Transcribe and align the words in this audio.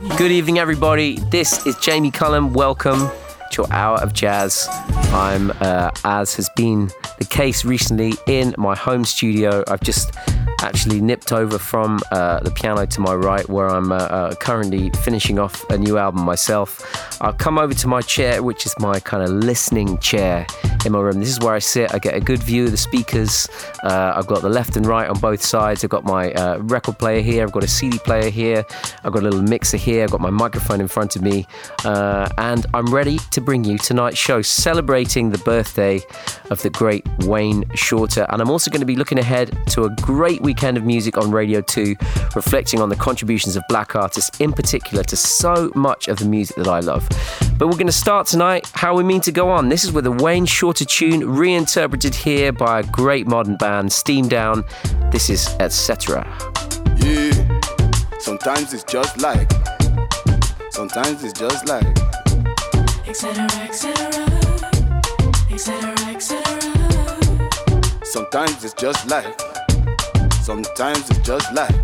Good 0.00 0.32
evening, 0.32 0.58
everybody. 0.58 1.20
This 1.30 1.64
is 1.66 1.76
Jamie 1.76 2.10
Cullum. 2.10 2.52
Welcome 2.52 2.98
to 3.52 3.62
your 3.62 3.72
hour 3.72 3.96
of 3.98 4.12
jazz. 4.12 4.66
I'm, 5.12 5.52
uh, 5.60 5.92
as 6.04 6.34
has 6.34 6.50
been 6.56 6.90
the 7.18 7.24
case 7.24 7.64
recently, 7.64 8.14
in 8.26 8.56
my 8.58 8.74
home 8.74 9.04
studio. 9.04 9.62
I've 9.68 9.82
just 9.82 10.12
actually 10.64 11.00
nipped 11.00 11.32
over 11.32 11.58
from 11.58 12.00
uh, 12.10 12.40
the 12.40 12.50
piano 12.50 12.86
to 12.86 13.00
my 13.00 13.14
right, 13.14 13.46
where 13.48 13.68
I'm 13.68 13.92
uh, 13.92 13.96
uh, 13.96 14.34
currently 14.36 14.90
finishing 15.02 15.38
off 15.38 15.68
a 15.70 15.76
new 15.76 15.98
album 15.98 16.22
myself. 16.22 17.20
I'll 17.20 17.34
come 17.34 17.58
over 17.58 17.74
to 17.74 17.86
my 17.86 18.00
chair, 18.00 18.42
which 18.42 18.66
is 18.66 18.74
my 18.78 18.98
kind 18.98 19.22
of 19.22 19.30
listening 19.30 19.98
chair 19.98 20.46
in 20.86 20.92
my 20.92 21.00
room. 21.00 21.20
This 21.20 21.28
is 21.28 21.40
where 21.40 21.54
I 21.54 21.58
sit. 21.58 21.94
I 21.94 21.98
get 21.98 22.14
a 22.14 22.20
good 22.20 22.42
view 22.42 22.64
of 22.64 22.70
the 22.70 22.76
speakers. 22.76 23.48
Uh, 23.82 24.14
I've 24.16 24.26
got 24.26 24.42
the 24.42 24.48
left 24.48 24.76
and 24.76 24.86
right 24.86 25.08
on 25.08 25.18
both 25.20 25.42
sides. 25.42 25.84
I've 25.84 25.90
got 25.90 26.04
my 26.04 26.32
uh, 26.32 26.58
record 26.58 26.98
player 26.98 27.20
here. 27.20 27.44
I've 27.44 27.52
got 27.52 27.64
a 27.64 27.68
CD 27.68 27.98
player 27.98 28.30
here. 28.30 28.64
I've 29.04 29.12
got 29.12 29.22
a 29.22 29.26
little 29.26 29.42
mixer 29.42 29.76
here. 29.76 30.04
I've 30.04 30.10
got 30.10 30.20
my 30.20 30.30
microphone 30.30 30.80
in 30.80 30.88
front 30.88 31.14
of 31.16 31.22
me. 31.22 31.46
And 31.84 32.66
I'm 32.74 32.86
ready 32.92 33.18
to 33.30 33.40
bring 33.40 33.64
you 33.64 33.78
tonight's 33.78 34.18
show 34.18 34.42
celebrating 34.42 35.30
the 35.30 35.38
birthday 35.38 36.00
of 36.50 36.62
the 36.62 36.70
great 36.70 37.06
Wayne 37.20 37.64
Shorter. 37.74 38.26
And 38.30 38.40
I'm 38.40 38.50
also 38.50 38.70
going 38.70 38.80
to 38.80 38.86
be 38.86 38.96
looking 38.96 39.18
ahead 39.18 39.56
to 39.70 39.84
a 39.84 39.90
great 40.02 40.40
weekend 40.54 40.76
of 40.76 40.84
music 40.84 41.18
on 41.18 41.32
Radio 41.32 41.60
2, 41.60 41.96
reflecting 42.36 42.80
on 42.80 42.88
the 42.88 42.94
contributions 42.94 43.56
of 43.56 43.64
black 43.68 43.96
artists, 43.96 44.38
in 44.38 44.52
particular 44.52 45.02
to 45.02 45.16
so 45.16 45.72
much 45.74 46.06
of 46.06 46.16
the 46.20 46.24
music 46.24 46.54
that 46.54 46.68
I 46.68 46.78
love. 46.78 47.08
But 47.58 47.66
we're 47.66 47.72
going 47.72 47.88
to 47.88 47.92
start 47.92 48.28
tonight 48.28 48.70
how 48.72 48.94
we 48.96 49.02
mean 49.02 49.20
to 49.22 49.32
go 49.32 49.50
on. 49.50 49.68
This 49.68 49.82
is 49.82 49.90
with 49.90 50.06
a 50.06 50.12
Wayne 50.12 50.46
Shorter 50.46 50.84
tune 50.84 51.28
reinterpreted 51.28 52.14
here 52.14 52.52
by 52.52 52.78
a 52.78 52.82
great 52.84 53.26
modern 53.26 53.56
band, 53.56 53.92
Steam 53.92 54.28
Down. 54.28 54.64
This 55.10 55.28
is 55.28 55.48
Etc. 55.58 56.24
Yeah, 56.98 57.32
sometimes 58.20 58.72
it's 58.72 58.84
just 58.84 59.20
like, 59.20 59.50
sometimes 60.70 61.24
it's 61.24 61.36
just 61.36 61.66
like, 61.66 61.84
etc. 63.08 63.44
etc. 63.60 63.90
etc. 65.50 65.94
etc. 66.14 66.64
Sometimes 68.04 68.62
it's 68.64 68.74
just 68.74 69.08
like, 69.10 69.53
sometimes 70.44 71.08
it's 71.08 71.20
just 71.20 71.50
like, 71.54 71.74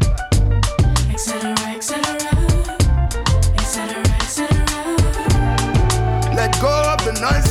etc. 1.11 1.51
etc. 1.75 2.21
etc. 3.55 4.03
etc. 4.21 4.47
Let 6.37 6.53
go 6.61 6.69
of 6.93 7.03
the 7.07 7.13
nonsense, 7.23 7.50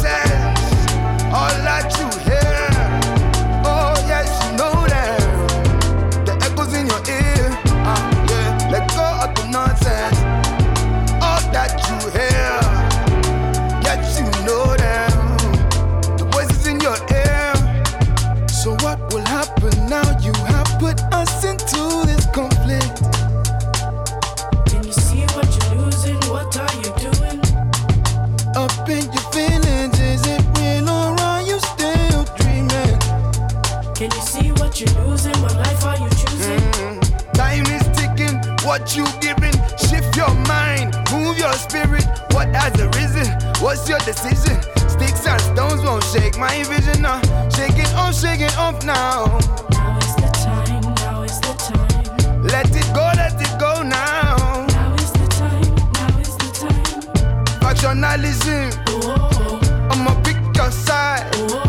what 38.80 38.96
you 38.96 39.06
giving? 39.20 39.54
Shift 39.78 40.16
your 40.16 40.34
mind, 40.48 40.96
move 41.12 41.38
your 41.38 41.54
spirit. 41.54 42.06
What 42.32 42.48
has 42.56 42.74
arisen? 42.80 43.28
What's 43.62 43.88
your 43.90 44.00
decision? 44.00 44.62
Sticks 44.90 45.26
and 45.28 45.42
stones 45.42 45.82
won't 45.84 46.04
shake 46.06 46.38
my 46.38 46.64
vision 46.64 47.02
now. 47.02 47.20
Shake 47.50 47.78
it 47.78 47.94
off, 47.96 48.16
shake 48.16 48.42
it 48.42 48.58
off 48.58 48.84
now. 48.86 49.26
Now 49.72 49.98
is 49.98 50.16
the 50.16 50.30
time. 50.34 50.82
Now 50.96 51.24
is 51.24 51.40
the 51.42 51.54
time. 51.54 52.44
Let 52.44 52.70
it 52.76 52.94
go, 52.94 53.12
let 53.16 53.40
it 53.42 53.60
go 53.60 53.84
now. 53.84 54.66
Now 54.68 54.94
is 54.96 55.12
the 55.12 55.28
time. 55.28 55.76
Now 55.94 56.20
is 56.20 56.38
the 56.38 56.50
time. 56.54 57.60
Factionalism, 57.60 58.84
Oh, 58.88 59.02
oh, 59.04 59.60
oh. 59.62 59.90
I'ma 59.92 60.22
pick 60.24 60.38
your 60.56 60.72
side. 60.72 61.28
Oh, 61.36 61.69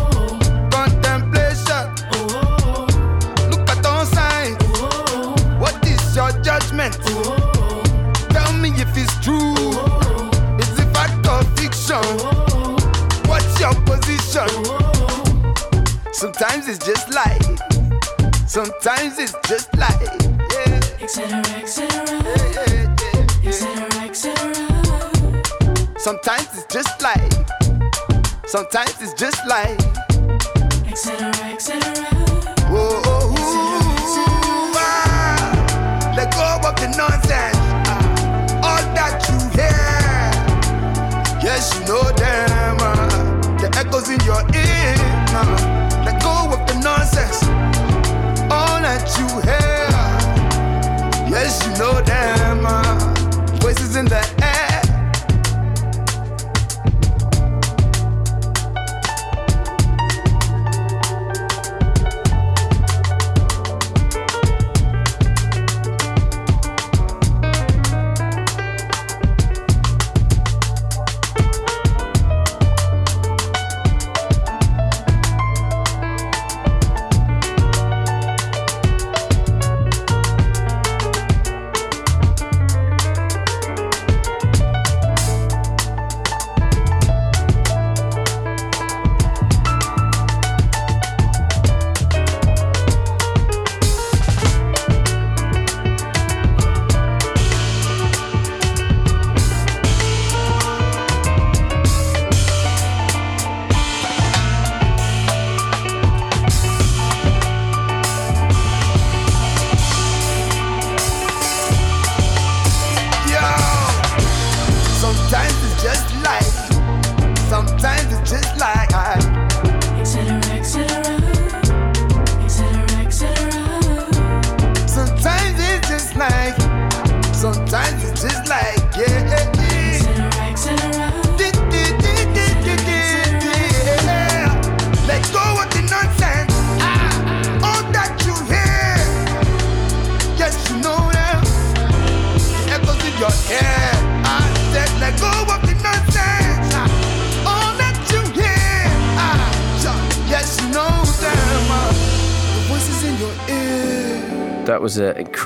oh, 7.07 8.13
Tell 8.29 8.53
me 8.53 8.69
if 8.69 8.95
it's 8.97 9.13
true. 9.23 9.55
Is 10.59 10.79
it 10.79 10.89
fact 10.93 11.25
or 11.27 11.43
fiction? 11.57 12.03
What's 13.29 13.59
your 13.59 13.73
position? 13.85 14.49
Sometimes 16.13 16.67
it's 16.67 16.85
just 16.85 17.13
like, 17.13 17.41
sometimes 18.47 19.17
it's 19.19 19.33
just 19.47 19.75
like, 19.77 19.99
yeah, 20.51 20.79
etc. 21.01 21.41
etc. 21.61 22.11
Sometimes 25.97 26.47
it's 26.57 26.65
just 26.73 27.01
like, 27.01 27.31
sometimes 28.47 29.01
it's 29.01 29.13
just 29.13 29.39
like, 29.47 29.79
etc. 30.87 31.50
Yes, 41.61 41.79
you 41.79 41.85
know 41.85 42.01
them, 42.17 42.77
ah, 42.79 43.55
the 43.61 43.69
echoes 43.77 44.09
in 44.09 44.19
your 44.21 44.41
ear. 44.41 44.95
ah. 45.37 46.01
Let 46.03 46.19
go 46.23 46.49
of 46.49 46.65
the 46.65 46.73
nonsense, 46.81 47.43
all 48.49 48.81
that 48.81 49.05
you 49.19 49.27
hear. 49.45 49.85
Yes, 51.29 51.61
you 51.63 51.71
know 51.77 52.01
them, 52.01 52.65
ah, 52.65 52.97
voices 53.61 53.95
in 53.95 54.05
the 54.05 54.40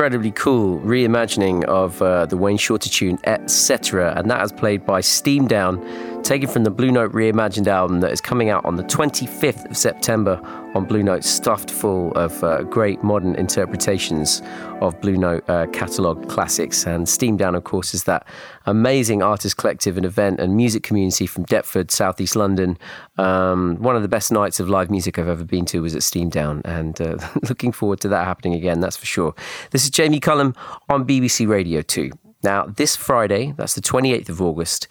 incredibly 0.06 0.30
cool 0.30 0.80
reimagining 0.82 1.64
of 1.64 2.00
uh, 2.00 2.28
the 2.28 2.38
Wayne 2.38 2.58
Shorter 2.58 2.90
tune, 2.90 3.18
etc. 3.24 4.14
And 4.16 4.30
that 4.30 4.44
is 4.46 4.52
played 4.52 4.86
by 4.86 5.02
Steam 5.02 5.48
Down, 5.48 5.82
taken 6.22 6.48
from 6.48 6.64
the 6.64 6.70
Blue 6.70 6.92
Note 6.92 7.12
reimagined 7.12 7.66
album 7.66 8.02
that 8.02 8.12
is 8.12 8.22
coming 8.22 8.50
out 8.50 8.64
on 8.66 8.76
the 8.76 8.84
25th 8.84 9.68
of 9.68 9.76
September 9.76 10.40
on 10.76 10.86
Blue 10.86 11.02
Note, 11.02 11.24
stuffed 11.24 11.72
full 11.72 12.12
of 12.12 12.44
uh, 12.44 12.64
great 12.64 13.02
modern 13.02 13.34
interpretations 13.36 14.42
of 14.82 15.00
Blue 15.00 15.16
Note 15.16 15.50
uh, 15.50 15.68
catalogue 15.68 16.28
classics. 16.30 16.86
And 16.86 17.08
Steam 17.08 17.38
Down, 17.38 17.56
of 17.56 17.64
course, 17.64 17.94
is 17.94 18.04
that 18.04 18.28
amazing 18.66 19.24
artist 19.24 19.56
collective 19.56 19.96
and 19.96 20.06
event 20.06 20.42
and 20.42 20.56
music 20.56 20.84
community 20.84 21.26
from 21.28 21.46
Deptford, 21.46 21.92
southeast 21.92 22.36
London. 22.36 22.78
Um, 23.18 23.78
one 23.78 23.96
of 23.96 24.02
the 24.02 24.10
best 24.10 24.34
nights 24.34 24.60
of 24.60 24.70
live 24.70 24.92
music 24.92 25.18
I've 25.18 25.30
ever 25.30 25.46
been 25.46 25.66
to 25.68 25.82
was 25.82 25.96
at 25.96 26.04
Steam 26.04 26.30
Down, 26.30 26.62
and 26.66 27.00
uh, 27.00 27.18
looking 27.50 27.72
forward 27.72 28.02
to 28.02 28.10
that 28.10 28.26
happening 28.26 28.54
again, 28.54 28.82
that's 28.82 28.98
for 28.98 29.06
sure. 29.06 29.34
This 29.72 29.86
is 29.86 29.90
Jamie 29.90 30.20
Cullum 30.20 30.54
on 30.90 31.08
BBC 31.08 31.48
Radio 31.48 31.82
2. 31.82 32.12
Now, 32.46 32.68
this 32.68 32.96
Friday, 32.96 33.56
that's 33.58 33.74
the 33.74 33.82
28th 33.82 34.30
of 34.30 34.40
August, 34.40 34.88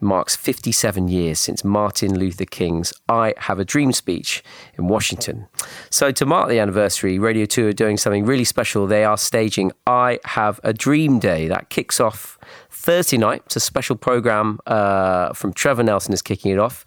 marks 0.00 0.36
57 0.36 1.08
years 1.08 1.38
since 1.38 1.64
Martin 1.64 2.18
Luther 2.18 2.44
King's 2.44 2.92
I 3.08 3.34
Have 3.38 3.58
a 3.58 3.64
Dream 3.64 3.92
speech 3.92 4.42
in 4.76 4.88
Washington. 4.88 5.46
So, 5.90 6.10
to 6.12 6.26
mark 6.26 6.48
the 6.48 6.58
anniversary, 6.58 7.18
Radio 7.18 7.44
2 7.44 7.68
are 7.68 7.72
doing 7.72 7.96
something 7.96 8.24
really 8.24 8.44
special. 8.44 8.86
They 8.86 9.04
are 9.04 9.18
staging 9.18 9.72
I 9.86 10.18
Have 10.24 10.60
a 10.62 10.72
Dream 10.72 11.18
Day. 11.18 11.48
That 11.48 11.70
kicks 11.70 12.00
off 12.00 12.38
Thursday 12.70 13.18
night. 13.18 13.42
It's 13.46 13.56
a 13.56 13.60
special 13.60 13.96
program 13.96 14.58
uh, 14.66 15.32
from 15.32 15.52
Trevor 15.52 15.82
Nelson 15.82 16.12
is 16.12 16.22
kicking 16.22 16.52
it 16.52 16.58
off. 16.58 16.84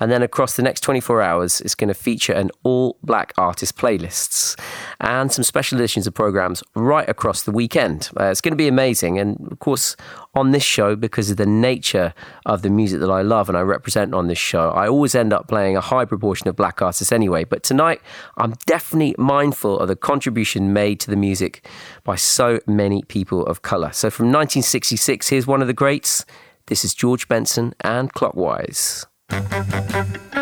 And 0.00 0.10
then 0.10 0.22
across 0.22 0.56
the 0.56 0.62
next 0.62 0.80
24 0.80 1.22
hours, 1.22 1.60
it's 1.60 1.74
going 1.74 1.88
to 1.88 1.94
feature 1.94 2.32
an 2.32 2.50
all 2.62 2.98
black 3.02 3.32
artist 3.36 3.76
playlists 3.76 4.58
and 4.98 5.30
some 5.30 5.44
special 5.44 5.78
editions 5.78 6.06
of 6.06 6.14
programs 6.14 6.62
right 6.74 7.08
across 7.08 7.42
the 7.42 7.50
weekend. 7.50 8.10
Uh, 8.18 8.24
it's 8.24 8.40
going 8.40 8.52
to 8.52 8.56
be 8.56 8.66
amazing. 8.66 9.18
And 9.18 9.46
of 9.52 9.58
course, 9.58 9.96
on 10.34 10.52
this 10.52 10.62
show, 10.62 10.96
because 10.96 11.30
of 11.30 11.36
the 11.36 11.46
nature 11.46 12.14
of 12.46 12.62
the 12.62 12.70
music 12.70 13.00
that 13.00 13.10
I 13.10 13.20
love 13.20 13.48
and 13.48 13.58
I 13.58 13.60
represent 13.60 14.14
on 14.14 14.26
this 14.26 14.38
show, 14.38 14.70
I 14.70 14.88
always 14.88 15.14
end 15.14 15.32
up 15.32 15.48
playing 15.48 15.76
a 15.76 15.80
high 15.80 16.06
proportion 16.06 16.48
of 16.48 16.56
black 16.56 16.80
artists 16.80 17.12
anyway. 17.12 17.44
But 17.44 17.62
tonight, 17.62 18.00
I'm 18.38 18.54
definitely 18.66 19.14
mindful 19.18 19.78
of 19.78 19.88
the 19.88 19.96
contribution 19.96 20.72
made 20.72 20.98
to 21.00 21.10
the 21.10 21.16
music 21.16 21.68
by 22.04 22.16
so 22.16 22.60
many 22.66 23.02
people 23.02 23.44
of 23.46 23.62
colour. 23.62 23.92
So 23.92 24.08
from 24.08 24.26
1966, 24.26 25.28
here's 25.28 25.46
one 25.46 25.60
of 25.60 25.66
the 25.66 25.74
greats. 25.74 26.24
This 26.66 26.84
is 26.84 26.94
George 26.94 27.28
Benson 27.28 27.74
and 27.80 28.12
Clockwise. 28.12 29.06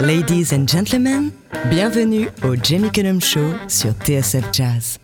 Ladies 0.01 0.53
and 0.53 0.67
gentlemen, 0.67 1.31
bienvenue 1.71 2.29
au 2.45 2.55
Jamie 2.57 2.91
Cullum 2.91 3.21
Show 3.21 3.55
sur 3.69 3.93
TSF 4.05 4.45
Jazz. 4.53 4.99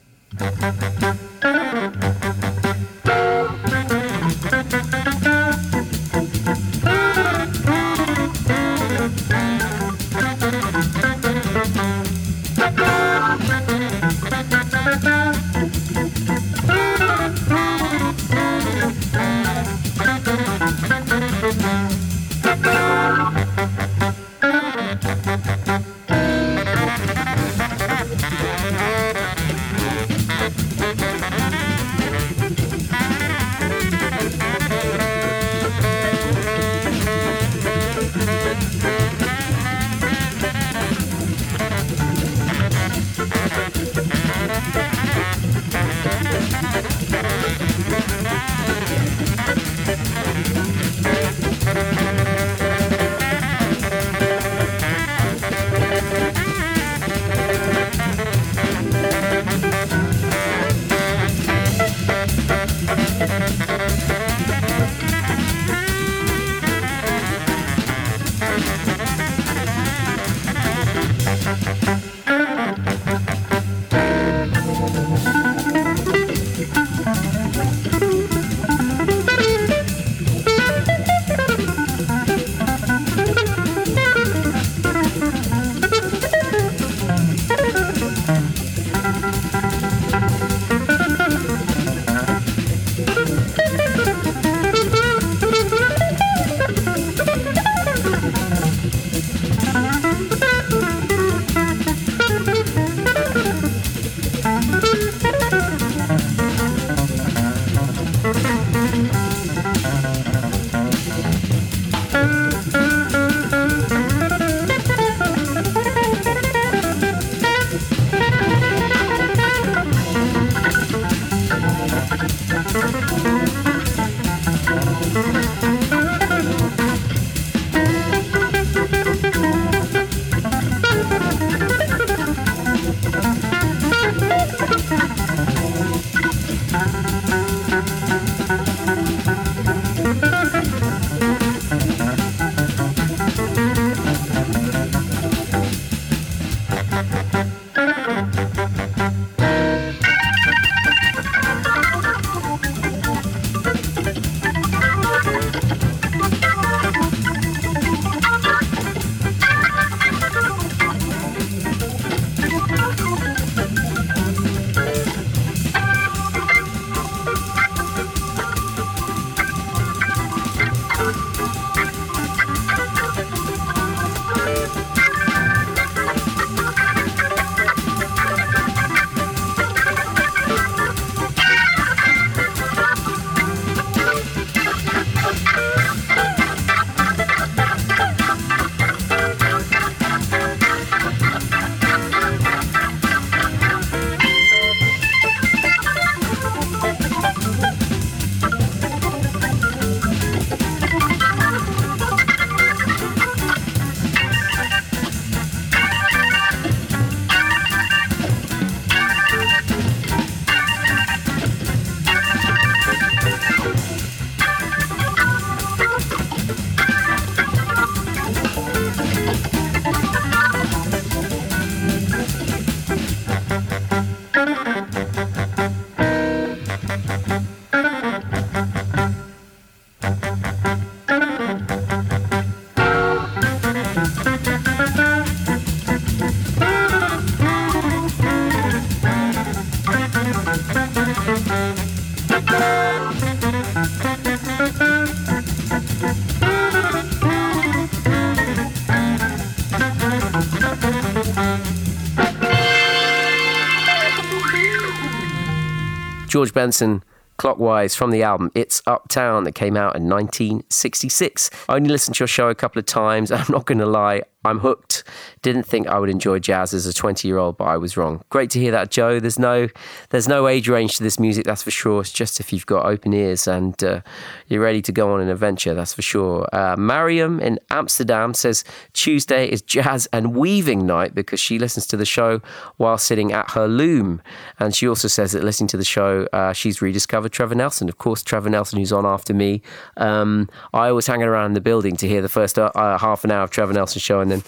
George 256.34 256.52
Benson 256.52 257.04
clockwise 257.36 257.94
from 257.94 258.10
the 258.10 258.24
album 258.24 258.50
It's 258.56 258.82
Uptown 258.88 259.44
that 259.44 259.54
came 259.54 259.76
out 259.76 259.94
in 259.94 260.08
1966. 260.08 261.48
I 261.68 261.76
only 261.76 261.90
listened 261.90 262.16
to 262.16 262.22
your 262.22 262.26
show 262.26 262.48
a 262.48 262.56
couple 262.56 262.80
of 262.80 262.86
times. 262.86 263.30
I'm 263.32 263.46
not 263.48 263.66
going 263.66 263.78
to 263.78 263.86
lie, 263.86 264.22
I'm 264.44 264.58
hooked. 264.60 265.04
Didn't 265.42 265.64
think 265.64 265.86
I 265.86 265.98
would 265.98 266.10
enjoy 266.10 266.38
jazz 266.38 266.74
as 266.74 266.86
a 266.86 266.92
20 266.92 267.26
year 267.26 267.38
old, 267.38 267.56
but 267.56 267.64
I 267.64 267.76
was 267.76 267.96
wrong. 267.96 268.22
Great 268.30 268.50
to 268.50 268.60
hear 268.60 268.70
that, 268.72 268.90
Joe. 268.90 269.20
There's 269.20 269.38
no, 269.38 269.68
there's 270.10 270.28
no 270.28 270.48
age 270.48 270.68
range 270.68 270.96
to 270.96 271.02
this 271.02 271.18
music, 271.18 271.44
that's 271.44 271.62
for 271.62 271.70
sure. 271.70 272.00
It's 272.00 272.12
just 272.12 272.40
if 272.40 272.52
you've 272.52 272.66
got 272.66 272.86
open 272.86 273.12
ears 273.14 273.48
and 273.48 273.82
uh, 273.82 274.00
you're 274.48 274.62
ready 274.62 274.82
to 274.82 274.92
go 274.92 275.12
on 275.12 275.20
an 275.20 275.28
adventure, 275.28 275.74
that's 275.74 275.94
for 275.94 276.02
sure. 276.02 276.48
Uh, 276.52 276.76
Mariam 276.76 277.40
in 277.40 277.58
Amsterdam 277.70 278.34
says 278.34 278.64
Tuesday 278.92 279.48
is 279.48 279.62
jazz 279.62 280.06
and 280.12 280.34
weaving 280.36 280.86
night 280.86 281.14
because 281.14 281.40
she 281.40 281.58
listens 281.58 281.86
to 281.86 281.96
the 281.96 282.06
show 282.06 282.40
while 282.76 282.98
sitting 282.98 283.32
at 283.32 283.52
her 283.52 283.66
loom. 283.66 284.22
And 284.58 284.74
she 284.74 284.88
also 284.88 285.08
says 285.08 285.32
that 285.32 285.42
listening 285.42 285.68
to 285.68 285.76
the 285.76 285.84
show, 285.84 286.28
uh, 286.32 286.52
she's 286.52 286.82
rediscovered 286.82 287.32
Trevor 287.32 287.54
Nelson. 287.54 287.88
Of 287.88 287.98
course, 287.98 288.22
Trevor 288.22 288.50
Nelson, 288.50 288.78
who's 288.78 288.92
on 288.92 289.06
after 289.06 289.32
me. 289.32 289.62
Um, 289.96 290.48
I 290.72 290.92
was 290.92 291.06
hanging 291.06 291.26
around 291.26 291.54
the 291.54 291.60
building 291.60 291.96
to 291.96 292.08
hear 292.08 292.20
the 292.20 292.28
first 292.28 292.58
uh, 292.58 292.70
half 292.74 293.24
an 293.24 293.30
hour 293.30 293.44
of 293.44 293.50
Trevor 293.50 293.72
Nelson 293.72 294.00
show 294.00 294.20
and 294.20 294.33
then 294.34 294.44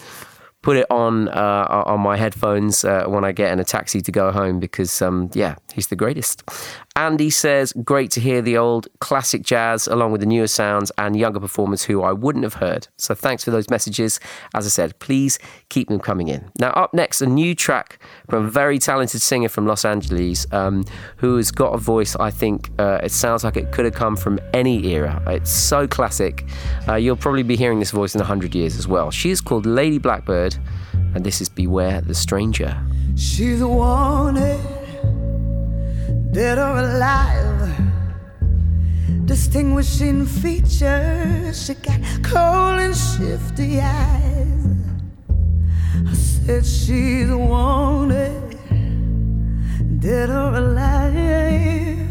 put 0.62 0.76
it 0.76 0.87
on 0.90 1.28
uh, 1.28 1.85
on 1.87 2.00
my 2.00 2.16
headphones 2.16 2.85
uh, 2.85 3.05
when 3.07 3.25
I 3.25 3.33
get 3.33 3.52
in 3.52 3.61
a 3.61 3.64
taxi 3.64 4.00
to 4.00 4.12
go 4.12 4.33
home 4.33 4.59
because 4.59 5.00
um, 5.00 5.31
yeah, 5.33 5.55
he's 5.75 5.87
the 5.87 5.97
greatest. 5.97 6.43
Andy 6.96 7.28
says, 7.28 7.74
great 7.84 8.10
to 8.12 8.20
hear 8.20 8.40
the 8.40 8.56
old 8.56 8.88
classic 9.00 9.42
jazz 9.42 9.86
along 9.86 10.12
with 10.12 10.22
the 10.22 10.26
newer 10.26 10.46
sounds 10.46 10.90
and 10.96 11.14
younger 11.14 11.38
performers 11.38 11.82
who 11.84 12.02
I 12.02 12.12
wouldn't 12.12 12.42
have 12.42 12.54
heard. 12.54 12.88
So 12.96 13.14
thanks 13.14 13.44
for 13.44 13.50
those 13.50 13.68
messages. 13.68 14.18
As 14.54 14.64
I 14.64 14.70
said, 14.70 14.98
please 14.98 15.38
keep 15.68 15.88
them 15.88 16.00
coming 16.00 16.28
in. 16.28 16.50
Now, 16.58 16.70
up 16.70 16.94
next, 16.94 17.20
a 17.20 17.26
new 17.26 17.54
track 17.54 17.98
from 18.30 18.46
a 18.46 18.48
very 18.48 18.78
talented 18.78 19.20
singer 19.20 19.50
from 19.50 19.66
Los 19.66 19.84
Angeles 19.84 20.46
um, 20.52 20.84
who 21.18 21.36
has 21.36 21.50
got 21.50 21.74
a 21.74 21.78
voice, 21.78 22.16
I 22.16 22.30
think 22.30 22.70
uh, 22.78 23.00
it 23.02 23.12
sounds 23.12 23.44
like 23.44 23.58
it 23.58 23.72
could 23.72 23.84
have 23.84 23.94
come 23.94 24.16
from 24.16 24.40
any 24.54 24.86
era. 24.86 25.22
It's 25.26 25.52
so 25.52 25.86
classic. 25.86 26.46
Uh, 26.88 26.94
you'll 26.94 27.16
probably 27.16 27.42
be 27.42 27.56
hearing 27.56 27.78
this 27.78 27.90
voice 27.90 28.14
in 28.14 28.20
100 28.20 28.54
years 28.54 28.78
as 28.78 28.88
well. 28.88 29.10
She 29.10 29.30
is 29.30 29.42
called 29.42 29.66
Lady 29.66 29.98
Blackbird, 29.98 30.56
and 31.14 31.24
this 31.24 31.42
is 31.42 31.50
Beware 31.50 32.00
the 32.00 32.14
Stranger. 32.14 32.74
She's 33.16 33.62
wanted, 33.62 34.60
dead 36.37 36.59
or 36.59 36.81
alive. 36.81 37.73
Distinguishing 39.25 40.26
features, 40.26 41.64
she 41.64 41.73
got 41.73 41.99
cold 42.23 42.78
and 42.78 42.95
shifty 42.95 43.81
eyes. 43.81 44.66
I 46.07 46.12
said 46.12 46.66
she's 46.66 47.31
wanted, 47.31 48.59
dead 49.99 50.28
or 50.28 50.57
alive. 50.57 52.07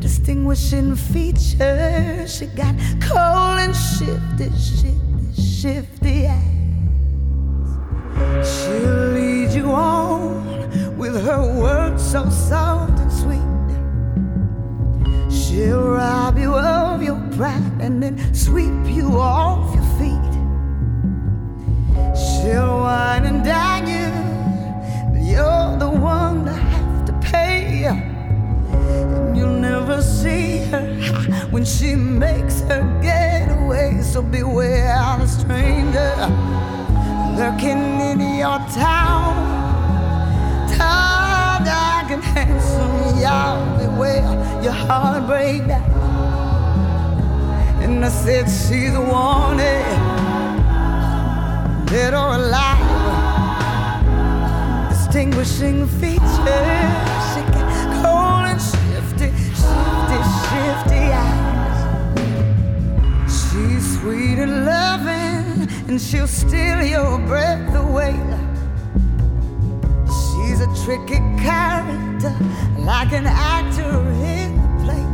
Distinguishing 0.00 0.96
features, 0.96 2.34
she 2.36 2.46
got 2.46 2.74
cold 3.00 3.60
and 3.64 3.76
shifty, 3.76 4.50
shifty, 4.58 5.40
shifty 5.40 6.26
eyes. 6.26 6.42
She'll 8.50 9.12
lead 9.14 9.50
you 9.52 9.70
on 9.70 10.98
with 10.98 11.14
her 11.24 11.60
words 11.60 12.02
so 12.02 12.28
soft. 12.30 12.97
She'll 15.58 15.88
rob 15.88 16.38
you 16.38 16.54
of 16.54 17.02
your 17.02 17.20
pride 17.36 17.80
and 17.80 18.00
then 18.00 18.32
sweep 18.32 18.86
you 18.86 19.18
off 19.18 19.74
your 19.74 19.82
feet. 19.98 20.32
She'll 22.14 22.78
wine 22.78 23.24
and 23.24 23.44
dine 23.44 23.88
you, 23.88 24.08
but 25.10 25.20
you're 25.20 25.76
the 25.76 25.90
one 25.90 26.44
to 26.44 26.52
have 26.52 27.06
to 27.06 27.12
pay. 27.28 27.86
And 27.86 29.36
you'll 29.36 29.58
never 29.58 30.00
see 30.00 30.58
her 30.70 30.86
when 31.50 31.64
she 31.64 31.96
makes 31.96 32.60
her 32.60 32.84
getaway. 33.02 34.00
So 34.00 34.22
beware 34.22 35.16
the 35.18 35.26
stranger 35.26 36.14
lurking 37.36 38.00
in 38.00 38.20
your 38.20 38.60
town. 38.78 39.37
And 42.10 42.24
handsome, 42.24 43.20
y'all 43.20 43.76
beware 43.76 44.62
your 44.62 44.72
heart 44.72 45.26
break 45.26 45.66
down. 45.66 45.82
And 47.82 48.02
I 48.02 48.08
said 48.08 48.46
she's 48.46 48.96
wanted, 48.96 49.84
dead 51.84 52.14
or 52.14 52.36
alive. 52.36 52.78
Distinguishing 54.88 55.86
features, 55.86 56.22
she 57.30 57.42
got 57.52 57.68
cold 58.00 58.46
and 58.52 58.60
shifty, 58.72 59.28
shifty, 59.60 60.18
shifty 60.48 61.02
eyes. 61.12 61.80
She's 63.28 63.84
sweet 64.00 64.38
and 64.38 64.64
loving, 64.64 65.68
and 65.88 66.00
she'll 66.00 66.26
steal 66.26 66.82
your 66.82 67.18
breath 67.18 67.74
away. 67.74 68.27
She's 70.58 70.66
a 70.66 70.84
tricky 70.84 71.18
character, 71.38 72.34
like 72.78 73.12
an 73.12 73.26
actor 73.28 74.00
in 74.10 74.58
a 74.58 74.68
play. 74.82 75.04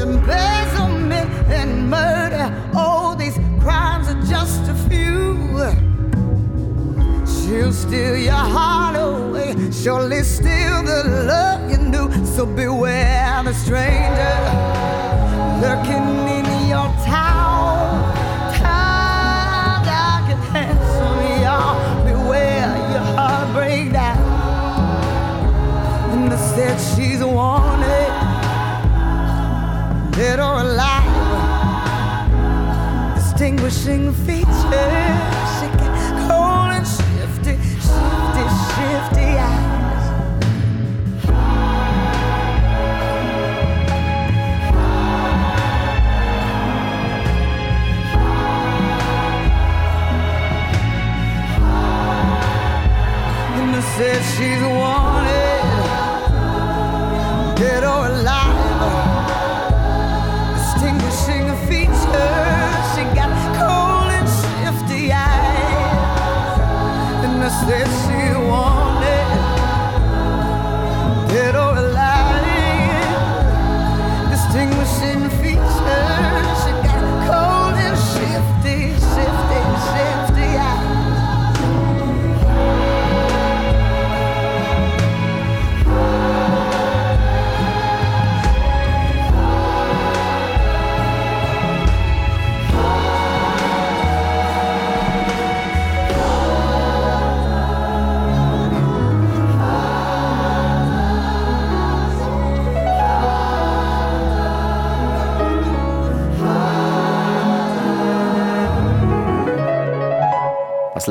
Embezzlement 0.00 1.30
and 1.48 1.88
murder, 1.88 2.52
all 2.74 3.14
these 3.14 3.38
crimes 3.60 4.08
are 4.08 4.20
just 4.22 4.68
a 4.68 4.74
few. 4.88 5.56
She'll 7.26 7.72
steal 7.72 8.16
your 8.16 8.32
heart 8.32 8.96
away, 8.96 9.54
surely 9.70 10.24
steal 10.24 10.82
the 10.82 11.04
love 11.28 11.70
you 11.70 11.78
knew. 11.78 12.26
So 12.26 12.44
beware 12.44 13.40
the 13.44 13.54
stranger 13.54 14.34
lurking 15.62 16.28
in 16.28 16.68
your 16.68 16.88
Said 26.54 26.78
she's 26.94 27.22
wanted, 27.24 28.12
dead 30.12 30.38
or 30.38 30.60
alive. 30.60 31.06
Distinguishing 33.14 34.12
features, 34.12 34.46
she 35.56 35.66
got 35.80 35.94
cold 36.28 36.70
and 36.76 36.86
shifty, 36.86 37.54
shifty, 37.80 38.44
shifty 38.68 39.28
eyes. 39.38 40.04
And 53.56 53.70
I 53.74 53.80
said 53.96 54.20
she's 54.36 54.62
wanted, 54.62 55.01
And 67.62 68.01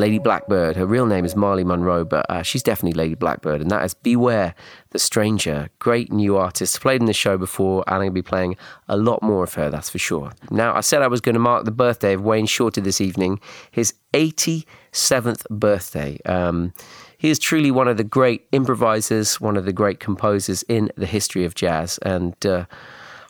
Lady 0.02 0.18
Blackbird. 0.18 0.76
Her 0.76 0.88
real 0.88 1.06
name 1.06 1.26
is 1.26 1.36
Marley 1.36 1.64
Monroe, 1.64 2.04
but 2.04 2.26
uh, 2.28 2.42
she's 2.42 2.64
definitely 2.64 2.98
Lady 2.98 3.14
Blackbird. 3.14 3.62
And 3.62 3.70
that 3.70 3.86
is 3.86 3.94
Beware 3.94 4.56
the 4.90 4.98
Stranger. 4.98 5.70
Great 5.78 6.12
new 6.12 6.38
artist. 6.38 6.82
Played 6.82 7.02
in 7.02 7.06
the 7.06 7.14
show 7.14 7.38
before, 7.38 7.84
and 7.86 7.96
I'm 7.96 8.00
going 8.00 8.10
to 8.10 8.14
be 8.14 8.24
playing 8.24 8.58
a 8.90 8.98
lot 8.98 9.22
more 9.22 9.44
of 9.44 9.54
her, 9.54 9.70
that's 9.70 9.92
for 9.92 10.00
sure. 10.00 10.32
Now, 10.50 10.74
I 10.74 10.82
said 10.82 11.04
I 11.04 11.08
was 11.08 11.22
going 11.22 11.36
to 11.36 11.40
mark 11.40 11.66
the 11.66 11.72
birthday 11.72 12.14
of 12.14 12.22
Wayne 12.22 12.48
Shorter 12.48 12.82
this 12.82 13.00
evening, 13.00 13.40
his 13.70 13.94
87th 14.16 15.46
birthday. 15.52 16.18
Um, 16.26 16.74
He 17.20 17.30
is 17.30 17.38
truly 17.38 17.70
one 17.70 17.88
of 17.88 17.98
the 17.98 18.04
great 18.04 18.48
improvisers, 18.52 19.40
one 19.40 19.56
of 19.56 19.66
the 19.66 19.74
great 19.74 20.00
composers 20.00 20.64
in 20.64 20.90
the 20.98 21.06
history 21.06 21.46
of 21.46 21.54
jazz. 21.54 22.00
And 22.00 22.44
uh, 22.44 22.66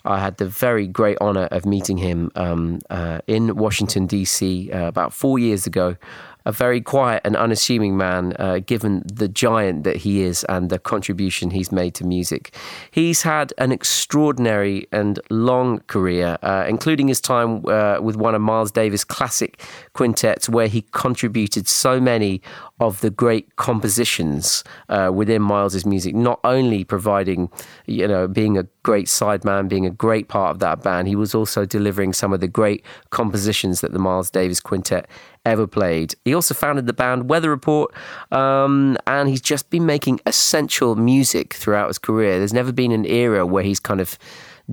I 0.06 0.20
had 0.20 0.38
the 0.38 0.48
very 0.48 0.88
great 0.88 1.18
honor 1.22 1.48
of 1.51 1.66
meeting 1.66 1.98
him 1.98 2.32
um, 2.36 2.80
uh, 2.90 3.20
in 3.28 3.56
Washington, 3.56 4.08
D.C., 4.08 4.72
uh, 4.72 4.88
about 4.88 5.12
four 5.13 5.38
years 5.38 5.68
ago 5.68 5.98
a 6.46 6.52
very 6.52 6.82
quiet 6.82 7.22
and 7.24 7.36
unassuming 7.36 7.98
man, 7.98 8.34
uh, 8.40 8.60
given 8.60 9.04
the 9.06 9.28
giant 9.28 9.84
that 9.84 9.98
he 9.98 10.22
is 10.22 10.44
and 10.46 10.70
the 10.70 10.80
contribution 10.80 11.52
he's 11.52 11.72
made 11.72 11.94
to 11.96 12.06
music. 12.06 12.56
He's 12.90 13.22
had 13.22 13.54
an 13.58 13.72
extraordinary 13.72 14.88
and 14.92 15.20
long 15.30 15.80
career, 15.88 16.38
uh, 16.42 16.66
including 16.68 17.08
his 17.08 17.22
time 17.22 17.66
uh, 17.66 18.00
with 18.02 18.16
one 18.16 18.36
of 18.36 18.42
Miles 18.42 18.72
Davis' 18.72 19.04
classic 19.04 19.62
quintets, 19.94 20.50
where 20.50 20.68
he 20.68 20.84
contributed 20.92 21.68
so 21.68 22.00
many 22.00 22.42
of 22.80 23.02
the 23.02 23.12
great 23.12 23.56
compositions 23.58 24.64
uh, 24.90 25.12
within 25.14 25.42
Miles's 25.42 25.86
music. 25.86 26.16
Not 26.16 26.40
only 26.44 26.84
providing, 26.84 27.50
you 27.86 28.08
know, 28.08 28.28
being 28.28 28.58
a 28.58 28.64
great 28.84 29.06
sideman, 29.06 29.70
being 29.70 29.86
a 29.86 29.92
great 29.92 30.28
part 30.28 30.52
of 30.52 30.60
that 30.60 30.82
band, 30.82 31.08
he 31.08 31.16
was 31.16 31.36
also 31.36 31.66
delivering 31.66 32.14
some 32.14 32.34
of 32.34 32.40
the 32.40 32.48
great 32.48 32.84
compositions 33.12 33.82
that 33.82 33.94
the 33.94 34.00
Miles 34.00 34.32
Davis 34.32 34.60
Quintet 34.60 35.08
ever 35.46 35.68
played. 35.68 36.16
He 36.26 36.34
also 36.34 36.54
founded 36.54 36.86
the 36.86 36.94
band 36.94 37.30
Weather 37.30 37.50
Report, 37.50 37.94
um, 38.32 38.98
and 39.08 39.30
he's 39.30 39.42
just 39.42 39.70
been 39.70 39.86
making 39.86 40.20
essential 40.26 40.96
music 40.96 41.54
throughout 41.54 41.88
his 41.88 41.98
career. 41.98 42.38
There's 42.38 42.54
never 42.54 42.72
been 42.72 42.92
an 42.92 43.06
era 43.06 43.46
where 43.46 43.64
he's 43.64 43.80
kind 43.80 44.02
of 44.02 44.18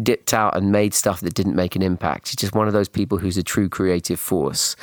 dipped 0.03 0.33
out 0.33 0.57
and 0.57 0.71
made 0.71 0.95
stuff 0.95 1.21
that 1.21 1.35
didn't 1.35 1.57
make 1.57 1.75
an 1.75 1.83
impact. 1.83 2.29
He's 2.29 2.37
just 2.37 2.55
one 2.55 2.67
of 2.67 2.73
those 2.73 2.89
people 2.89 3.19
who's 3.19 3.37
a 3.37 3.43
true 3.43 3.69
creative 3.69 4.21
force. 4.21 4.77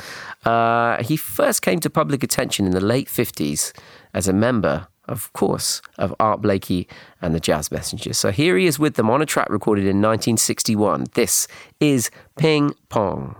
Uh, 0.44 1.02
he 1.02 1.16
first 1.16 1.62
came 1.62 1.80
to 1.80 1.90
public 1.90 2.22
attention 2.22 2.66
in 2.66 2.72
the 2.72 2.80
late 2.80 3.08
50s 3.08 3.72
as 4.12 4.28
a 4.28 4.32
member 4.32 4.88
of 5.08 5.32
course, 5.32 5.82
of 5.98 6.14
Art 6.18 6.42
Blakey 6.42 6.88
and 7.22 7.34
the 7.34 7.40
Jazz 7.40 7.70
Messengers. 7.70 8.18
So 8.18 8.30
here 8.30 8.56
he 8.56 8.66
is 8.66 8.78
with 8.78 8.94
them 8.94 9.08
on 9.08 9.22
a 9.22 9.26
track 9.26 9.48
recorded 9.50 9.82
in 9.82 10.02
1961. 10.02 11.06
This 11.14 11.46
is 11.80 12.10
Ping 12.36 12.74
Pong. 12.88 13.36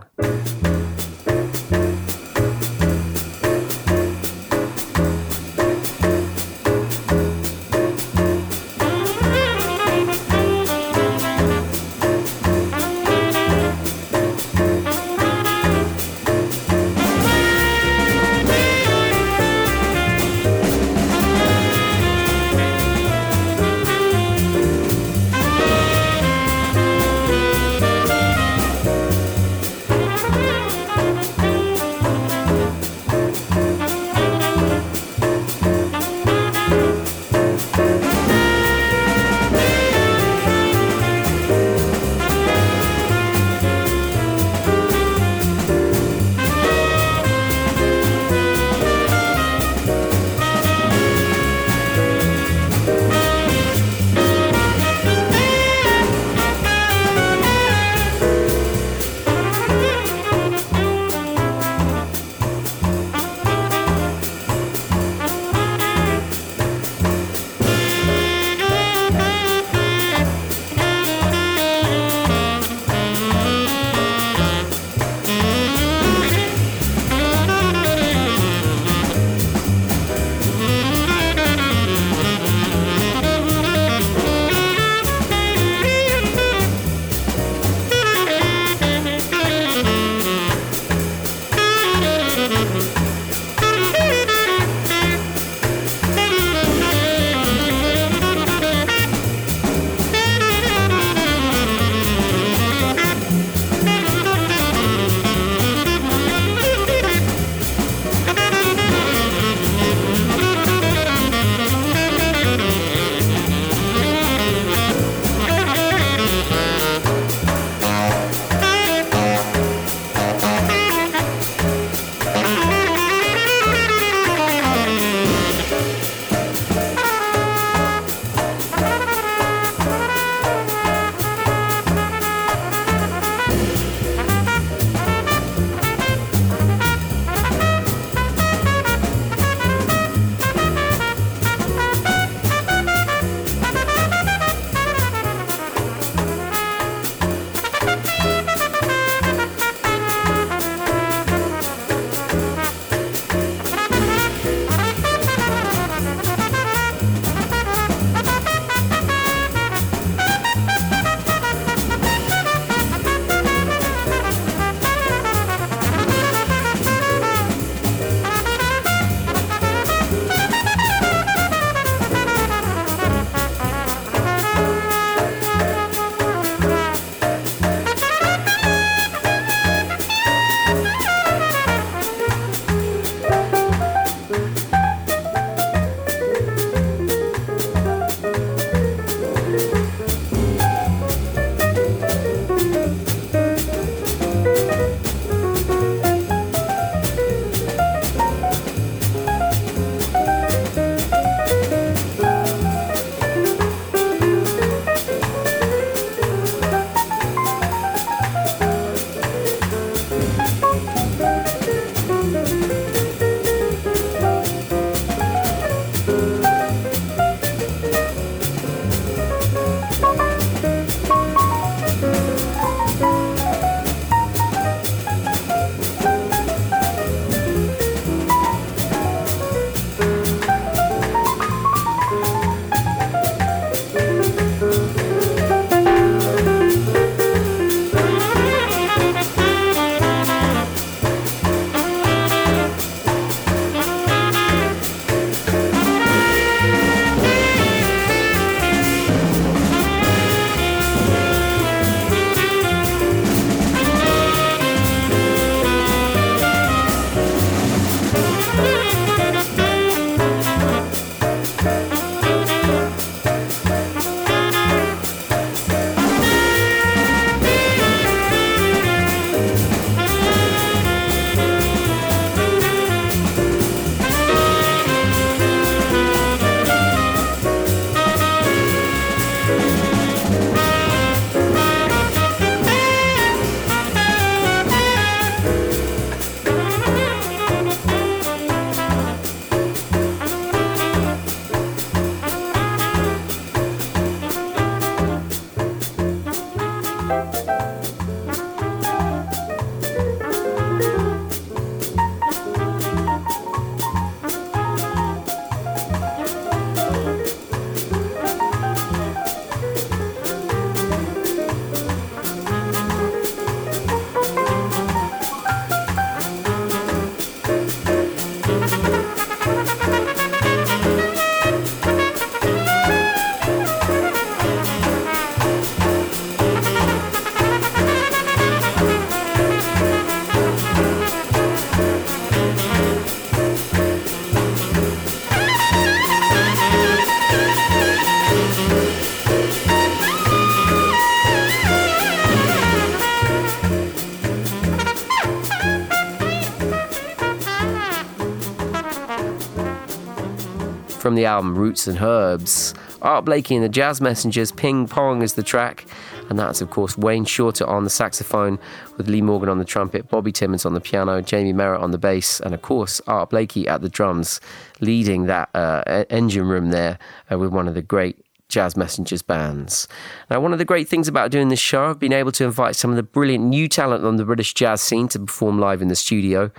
The 351.16 351.24
album 351.24 351.56
Roots 351.56 351.86
and 351.86 351.98
Herbs. 351.98 352.74
Art 353.02 353.24
Blakey 353.24 353.56
and 353.56 353.64
the 353.64 353.68
Jazz 353.68 354.00
Messengers, 354.00 354.52
Ping 354.52 354.86
Pong 354.86 355.22
is 355.22 355.34
the 355.34 355.42
track. 355.42 355.86
And 356.28 356.38
that's, 356.38 356.60
of 356.60 356.70
course, 356.70 356.98
Wayne 356.98 357.24
Shorter 357.24 357.66
on 357.66 357.84
the 357.84 357.90
saxophone, 357.90 358.58
with 358.96 359.08
Lee 359.08 359.22
Morgan 359.22 359.48
on 359.48 359.58
the 359.58 359.64
trumpet, 359.64 360.08
Bobby 360.08 360.32
Timmons 360.32 360.66
on 360.66 360.74
the 360.74 360.80
piano, 360.80 361.22
Jymie 361.22 361.54
Merritt 361.54 361.80
on 361.80 361.90
the 361.90 361.98
bass, 361.98 362.40
and 362.40 362.52
of 362.52 362.62
course, 362.62 363.00
Art 363.06 363.30
Blakey 363.30 363.66
at 363.66 363.80
the 363.80 363.88
drums, 363.88 364.40
leading 364.80 365.26
that 365.26 365.48
uh, 365.54 366.04
engine 366.10 366.46
room 366.46 366.70
there 366.70 366.98
uh, 367.30 367.38
with 367.38 367.50
one 367.50 367.68
of 367.68 367.74
the 367.74 367.82
great 367.82 368.18
Jazz 368.48 368.76
Messengers 368.76 369.22
bands. 369.22 369.88
Now, 370.30 370.40
one 370.40 370.52
of 370.52 370.58
the 370.58 370.64
great 370.64 370.88
things 370.88 371.08
about 371.08 371.30
doing 371.30 371.48
this 371.48 371.60
show, 371.60 371.86
I've 371.86 371.98
been 371.98 372.12
able 372.12 372.32
to 372.32 372.44
invite 372.44 372.76
some 372.76 372.90
of 372.90 372.96
the 372.96 373.02
brilliant 373.02 373.44
new 373.44 373.68
talent 373.68 374.04
on 374.04 374.16
the 374.16 374.24
British 374.24 374.54
jazz 374.54 374.80
scene 374.80 375.08
to 375.08 375.18
perform 375.18 375.58
live 375.58 375.82
in 375.82 375.88
the 375.88 375.96
studio. 375.96 376.50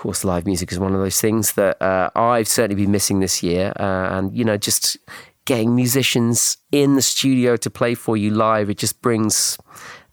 Of 0.00 0.04
course, 0.04 0.24
live 0.24 0.46
music 0.46 0.72
is 0.72 0.78
one 0.78 0.94
of 0.94 1.00
those 1.02 1.20
things 1.20 1.52
that 1.52 1.76
uh, 1.82 2.08
I've 2.16 2.48
certainly 2.48 2.82
been 2.82 2.90
missing 2.90 3.20
this 3.20 3.42
year. 3.42 3.74
Uh, 3.78 4.16
and, 4.16 4.34
you 4.34 4.46
know, 4.46 4.56
just 4.56 4.96
getting 5.44 5.76
musicians 5.76 6.56
in 6.72 6.96
the 6.96 7.02
studio 7.02 7.54
to 7.58 7.68
play 7.68 7.94
for 7.94 8.16
you 8.16 8.30
live, 8.30 8.70
it 8.70 8.78
just 8.78 9.02
brings 9.02 9.58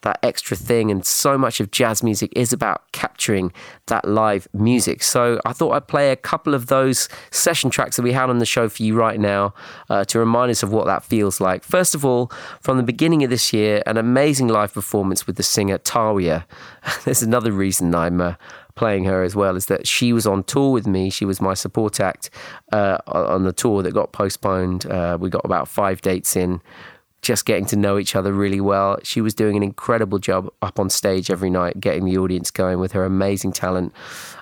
that 0.02 0.19
extra 0.23 0.58
thing. 0.58 0.91
And 0.91 1.06
so 1.06 1.38
much 1.38 1.62
of 1.62 1.71
jazz 1.71 2.04
music 2.04 2.34
is 2.36 2.52
about 2.52 2.91
capturing 2.91 3.54
that 3.86 4.06
live 4.06 4.45
music. 4.52 5.04
So 5.04 5.39
I 5.45 5.54
thought 5.54 5.71
I'd 5.71 5.88
play 5.88 6.12
a 6.12 6.17
couple 6.17 6.54
of 6.54 6.67
those 6.67 7.08
session 7.32 7.69
tracks 7.69 7.95
that 7.95 8.04
we 8.04 8.12
had 8.12 8.30
on 8.30 8.39
the 8.39 8.45
show 8.45 8.67
for 8.67 8.84
you 8.84 8.93
right 8.93 9.17
now 9.21 9.54
uh, 9.89 10.04
to 10.04 10.19
remind 10.19 10.52
us 10.52 10.63
of 10.63 10.73
what 10.73 10.86
that 10.88 11.02
feels 11.02 11.39
like. 11.39 11.63
First 11.63 11.95
of 11.95 12.04
all, 12.04 12.30
from 12.60 12.76
the 12.76 12.84
beginning 12.84 13.23
of 13.23 13.30
this 13.30 13.54
year, 13.54 13.84
an 13.86 13.95
amazing 13.95 14.50
live 14.50 14.73
performance 14.73 15.26
with 15.26 15.38
the 15.38 15.43
singer 15.43 15.78
Tawiah. 15.78 16.43
There's 17.06 17.23
another 17.23 17.54
reason 17.54 17.95
I'm. 17.95 18.19
Uh, 18.19 18.34
playing 18.78 19.04
her 19.06 19.24
as 19.24 19.36
well 19.36 19.58
is 19.58 19.66
that 19.66 19.86
she 19.88 20.13
was 20.13 20.26
on 20.26 20.44
tour 20.44 20.72
with 20.72 20.88
me. 20.88 21.10
She 21.10 21.26
was 21.26 21.42
my 21.42 21.54
support 21.54 22.00
act 22.00 22.30
uh, 22.72 23.00
on 23.08 23.44
the 23.44 23.52
tour 23.52 23.84
that 23.84 23.92
got 23.92 24.13
postponed. 24.13 24.86
Uh, 24.86 25.18
we 25.20 25.30
got 25.30 25.44
about 25.44 25.68
five 25.68 26.00
dates 26.02 26.38
in 26.38 26.62
just 27.22 27.46
getting 27.46 27.66
to 27.66 27.76
know 27.76 27.98
each 27.98 28.16
other 28.16 28.32
really 28.32 28.62
well. 28.62 29.00
She 29.04 29.20
was 29.20 29.34
doing 29.34 29.58
an 29.58 29.63
incredible 29.63 30.20
job 30.20 30.50
up 30.62 30.80
on 30.80 30.90
stage 30.90 31.30
every 31.30 31.50
night, 31.50 31.80
getting 31.80 32.06
the 32.06 32.18
audience 32.18 32.52
going 32.52 32.80
with 32.80 32.92
her 32.94 33.04
amazing 33.04 33.52
talent. 33.52 33.92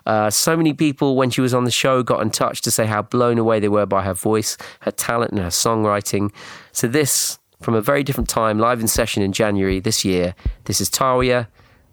Uh, 0.05 0.29
so 0.29 0.55
many 0.55 0.73
people, 0.73 1.15
when 1.15 1.29
she 1.29 1.41
was 1.41 1.53
on 1.53 1.63
the 1.63 1.71
show, 1.71 2.03
got 2.03 2.21
in 2.21 2.29
touch 2.29 2.61
to 2.61 2.71
say 2.71 2.85
how 2.85 3.01
blown 3.01 3.37
away 3.37 3.59
they 3.59 3.69
were 3.69 3.85
by 3.85 4.03
her 4.03 4.13
voice, 4.13 4.57
her 4.81 4.91
talent, 4.91 5.31
and 5.31 5.39
her 5.39 5.47
songwriting. 5.47 6.31
So, 6.73 6.87
this, 6.87 7.39
from 7.61 7.73
a 7.73 7.81
very 7.81 8.03
different 8.03 8.29
time, 8.29 8.59
live 8.59 8.81
in 8.81 8.87
session 8.87 9.23
in 9.23 9.31
January 9.31 9.79
this 9.79 10.05
year, 10.05 10.35
this 10.65 10.79
is 10.79 10.89
Tawiah 10.89 11.47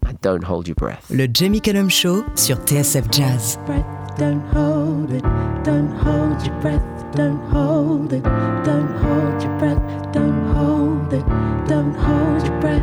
and 0.06 0.20
Don't 0.20 0.44
Hold 0.44 0.68
Your 0.68 0.74
Breath. 0.74 1.06
Le 1.10 1.26
Jamie 1.32 1.60
Cullum 1.60 1.90
Show 1.90 2.24
sur 2.34 2.56
TSF 2.64 3.10
Jazz. 3.10 3.58
breath, 3.66 3.84
don't 4.18 4.42
hold 4.52 5.10
it, 5.12 5.22
don't 5.64 5.90
hold 5.90 6.44
your 6.44 6.54
breath, 6.60 6.82
don't 7.14 7.40
hold 7.50 8.12
it, 8.12 8.22
don't 8.64 8.88
hold 9.02 9.42
your 9.42 9.58
breath, 9.58 10.12
don't 10.12 10.54
hold 10.54 11.12
it, 11.12 11.24
don't 11.68 11.94
hold 11.94 12.42
your 12.46 12.60
breath. 12.60 12.82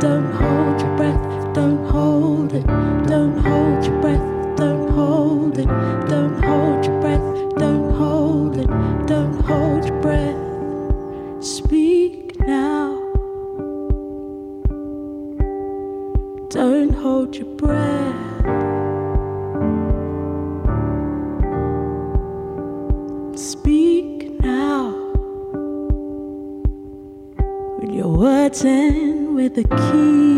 Don't 0.00 0.32
hold 0.32 0.80
your 0.80 0.96
breath, 0.96 1.54
don't 1.54 1.84
hold 1.90 2.54
it, 2.54 2.66
don't 3.06 3.36
hold 3.38 3.84
your 3.84 4.00
breath, 4.00 4.56
don't 4.56 4.88
hold 4.90 5.58
it, 5.58 5.66
don't 6.08 6.42
hold 6.42 6.84
your 6.86 7.00
breath, 7.02 7.58
don't 7.58 7.92
hold 7.94 8.56
it, 8.56 8.66
don't 9.06 9.40
hold 9.42 9.84
your 9.84 10.00
breath. 10.00 11.44
Speak 11.44 12.40
now. 12.40 12.89
Don't 16.50 16.92
hold 16.92 17.36
your 17.36 17.46
breath. 17.54 18.16
Speak 23.38 24.40
now 24.40 24.90
with 27.78 27.92
your 27.92 28.08
words 28.08 28.64
and 28.64 29.36
with 29.36 29.54
the 29.54 29.62
keys. 29.62 30.29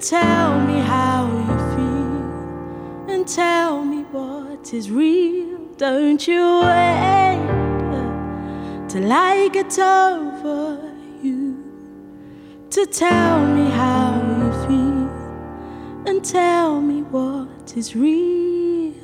Tell 0.00 0.60
me 0.60 0.78
how 0.78 1.26
you 1.26 1.56
feel 1.74 3.12
and 3.12 3.26
tell 3.26 3.84
me 3.84 4.02
what 4.12 4.72
is 4.72 4.90
real. 4.90 5.58
Don't 5.76 6.26
you 6.26 6.60
wait 6.60 7.38
till 8.88 9.12
I 9.12 9.48
get 9.52 9.76
over 9.78 10.92
you 11.20 11.56
to 12.70 12.86
tell 12.86 13.44
me 13.46 13.68
how 13.70 14.22
you 14.38 14.52
feel 14.66 15.08
and 16.06 16.24
tell 16.24 16.80
me 16.80 17.02
what 17.02 17.76
is 17.76 17.96
real. 17.96 18.94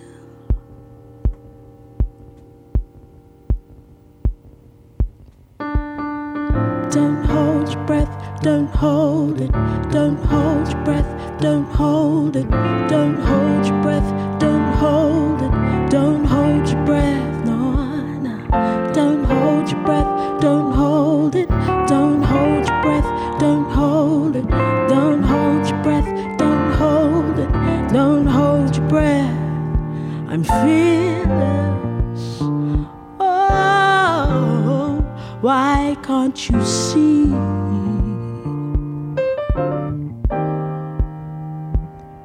Don't 6.91 7.25
hold 7.25 7.73
your 7.73 7.85
breath, 7.85 8.43
don't 8.43 8.69
hold 8.69 9.41
it, 9.41 9.51
don't 9.91 10.25
hold 10.27 10.54
don't 11.45 11.71
hold 11.73 12.37
it, 12.37 12.51
don't 12.89 13.17
hold 13.17 13.67
your 13.67 13.83
breath, 13.83 14.41
don't 14.41 14.73
hold 14.77 15.43
it, 15.43 15.91
don't 15.91 16.25
hold 16.25 16.67
your 16.71 16.83
breath, 16.87 17.45
no, 17.45 17.75
no. 18.27 18.93
Don't 18.95 19.25
hold 19.25 19.71
your 19.71 19.85
breath, 19.85 20.41
don't 20.41 20.73
hold 20.73 21.35
it, 21.35 21.47
don't 21.87 22.23
hold 22.23 22.67
your 22.67 22.81
breath, 22.81 23.39
don't 23.39 23.71
hold 23.71 24.37
it, 24.37 24.49
don't 24.89 25.23
hold 25.23 25.69
your 25.69 25.83
breath, 25.83 26.39
don't 26.39 26.73
hold 26.79 27.39
it, 27.39 27.51
don't 27.93 28.27
hold 28.27 28.75
your 28.75 28.89
breath. 28.89 29.37
I'm 30.31 30.45
fearless. 30.45 32.39
Oh, 33.21 35.05
why 35.43 35.95
can't 36.03 36.49
you 36.49 36.65
see? 36.65 37.74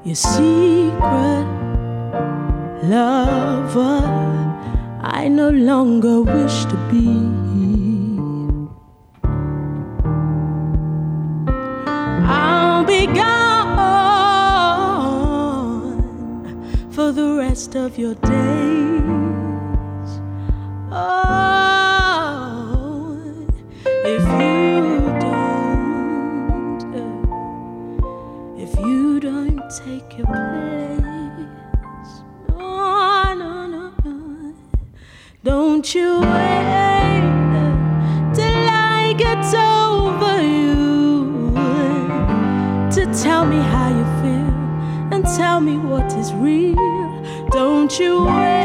Your 0.09 0.15
secret 0.15 1.45
lover, 2.81 4.01
I 5.03 5.27
no 5.27 5.51
longer 5.51 6.23
wish 6.23 6.65
to 6.65 6.75
be. 6.89 7.05
I'll 12.25 12.83
be 12.85 13.05
gone 13.05 13.19
for 16.89 17.11
the 17.11 17.35
rest 17.37 17.75
of 17.75 17.99
your 17.99 18.15
days. 18.15 18.31
Oh, 20.91 21.28
tell 45.59 45.65
me 45.65 45.77
what 45.77 46.13
is 46.13 46.31
real. 46.35 46.77
Don't 47.51 47.99
you 47.99 48.23
wait 48.23 48.58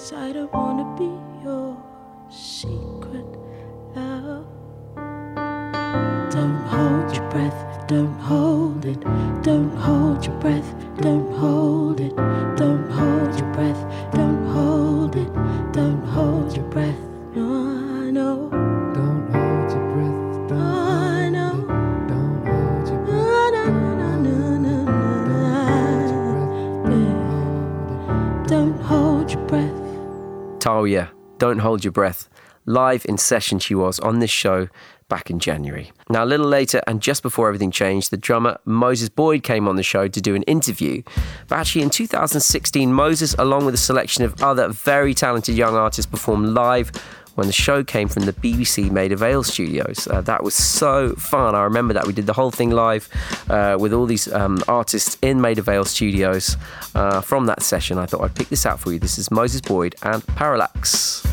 Cause 0.00 0.14
I 0.14 0.32
don't 0.32 0.50
wanna 0.54 0.96
be 0.96 1.12
your 1.44 1.76
secret 2.30 3.26
love. 3.94 4.46
Don't 6.30 6.62
hold 6.72 7.14
your 7.14 7.28
breath, 7.28 7.86
don't 7.86 8.18
hold 8.18 8.86
it. 8.86 8.98
Don't 9.42 9.76
hold 9.76 10.24
your 10.24 10.36
breath, 10.36 10.74
don't 11.02 11.30
hold 11.34 12.00
it. 12.00 12.16
Don't 12.56 12.90
hold 12.90 13.38
your 13.38 13.52
breath, 13.52 13.82
don't 14.14 14.46
hold 14.46 15.16
it. 15.16 15.30
Don't 15.74 16.02
hold 16.06 16.56
your 16.56 16.64
breath. 16.70 16.98
No, 17.34 17.59
Tawiah, 30.60 31.08
Don't 31.38 31.58
Hold 31.58 31.84
Your 31.84 31.92
Breath. 31.92 32.28
Live 32.66 33.06
in 33.06 33.16
session 33.16 33.58
she 33.58 33.74
was 33.74 33.98
on 34.00 34.18
this 34.18 34.30
show 34.30 34.68
back 35.08 35.30
in 35.30 35.38
January. 35.38 35.90
Now, 36.10 36.22
a 36.22 36.26
little 36.26 36.46
later, 36.46 36.82
and 36.86 37.00
just 37.00 37.22
before 37.22 37.48
everything 37.48 37.70
changed, 37.70 38.10
the 38.10 38.18
drummer 38.18 38.58
Moses 38.66 39.08
Boyd 39.08 39.42
came 39.42 39.66
on 39.66 39.76
the 39.76 39.82
show 39.82 40.06
to 40.06 40.20
do 40.20 40.34
an 40.34 40.42
interview. 40.42 41.02
But 41.48 41.58
actually, 41.58 41.82
in 41.82 41.90
2016, 41.90 42.92
Moses, 42.92 43.34
along 43.38 43.64
with 43.64 43.74
a 43.74 43.78
selection 43.78 44.22
of 44.22 44.42
other 44.42 44.68
very 44.68 45.14
talented 45.14 45.56
young 45.56 45.74
artists, 45.74 46.08
performed 46.08 46.48
live 46.48 46.92
when 47.34 47.46
the 47.46 47.52
show 47.52 47.82
came 47.82 48.08
from 48.08 48.24
the 48.24 48.32
BBC 48.32 48.90
Maida 48.90 49.16
Vale 49.16 49.42
studios. 49.42 50.06
Uh, 50.08 50.20
that 50.22 50.42
was 50.42 50.54
so 50.54 51.14
fun. 51.14 51.54
I 51.54 51.62
remember 51.62 51.94
that. 51.94 52.06
We 52.06 52.12
did 52.12 52.26
the 52.26 52.32
whole 52.32 52.50
thing 52.50 52.70
live 52.70 53.08
uh, 53.48 53.76
with 53.78 53.92
all 53.92 54.06
these 54.06 54.32
um, 54.32 54.62
artists 54.68 55.16
in 55.22 55.40
Maida 55.40 55.62
Vale 55.62 55.84
studios. 55.84 56.56
Uh, 56.94 57.20
from 57.20 57.46
that 57.46 57.62
session, 57.62 57.98
I 57.98 58.06
thought 58.06 58.22
I'd 58.22 58.34
pick 58.34 58.48
this 58.48 58.66
out 58.66 58.80
for 58.80 58.92
you. 58.92 58.98
This 58.98 59.18
is 59.18 59.30
Moses 59.30 59.60
Boyd 59.60 59.94
and 60.02 60.26
Parallax. 60.26 61.26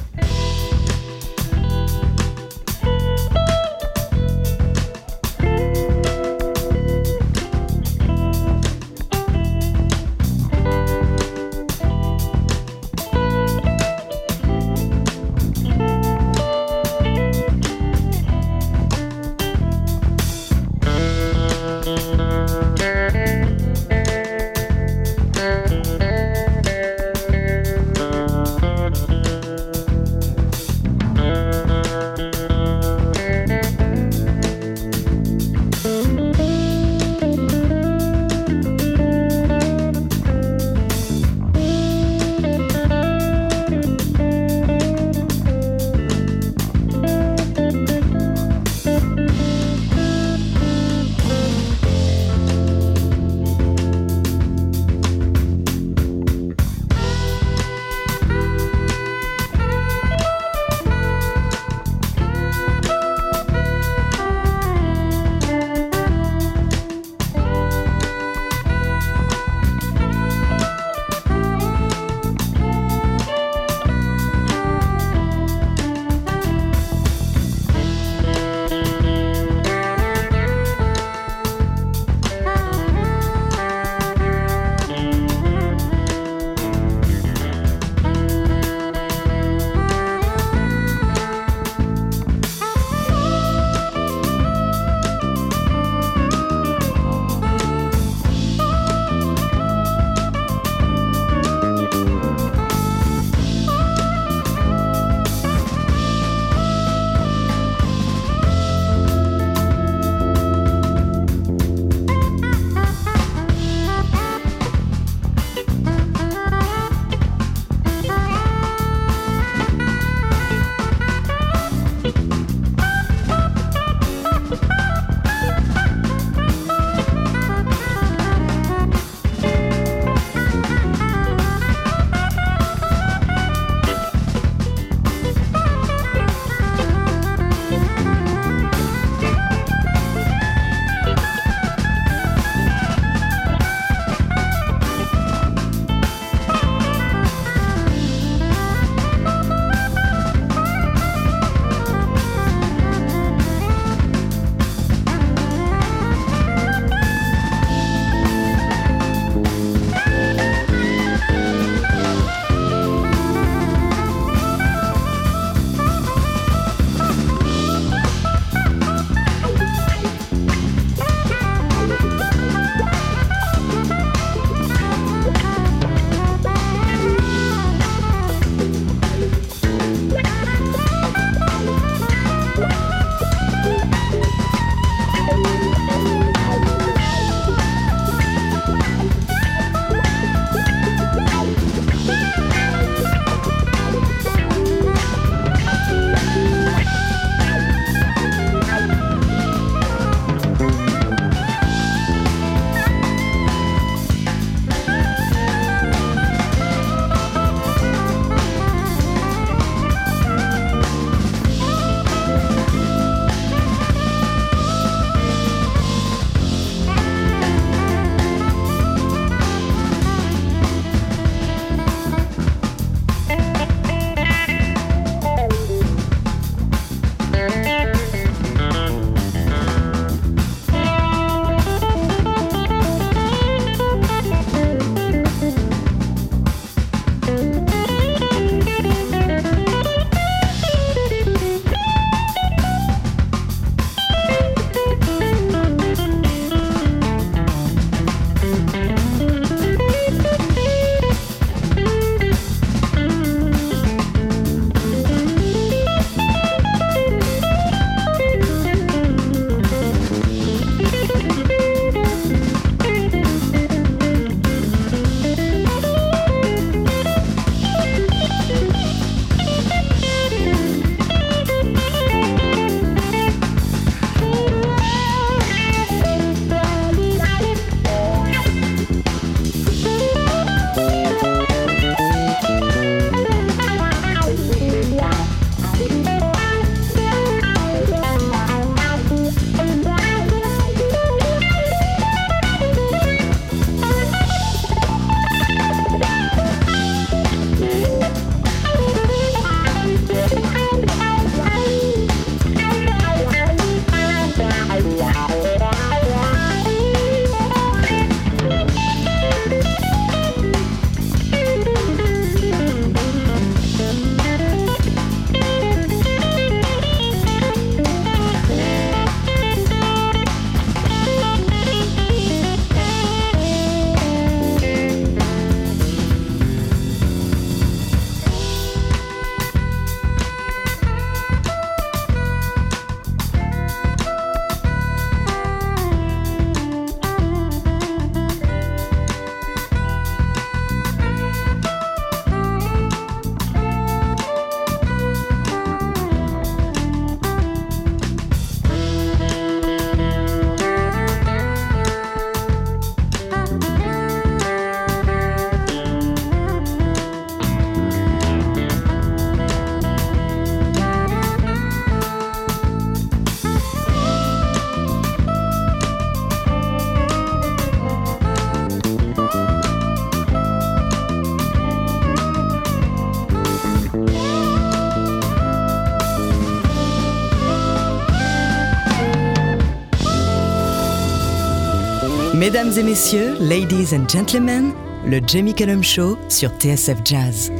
Mesdames 382.57 382.79
et 382.79 382.89
messieurs, 382.89 383.35
ladies 383.39 383.93
and 383.93 384.09
gentlemen, 384.09 384.73
le 385.05 385.19
Jamie 385.19 385.53
Cullum 385.53 385.83
Show 385.83 386.17
sur 386.27 386.49
TSF 386.57 387.03
Jazz. 387.05 387.51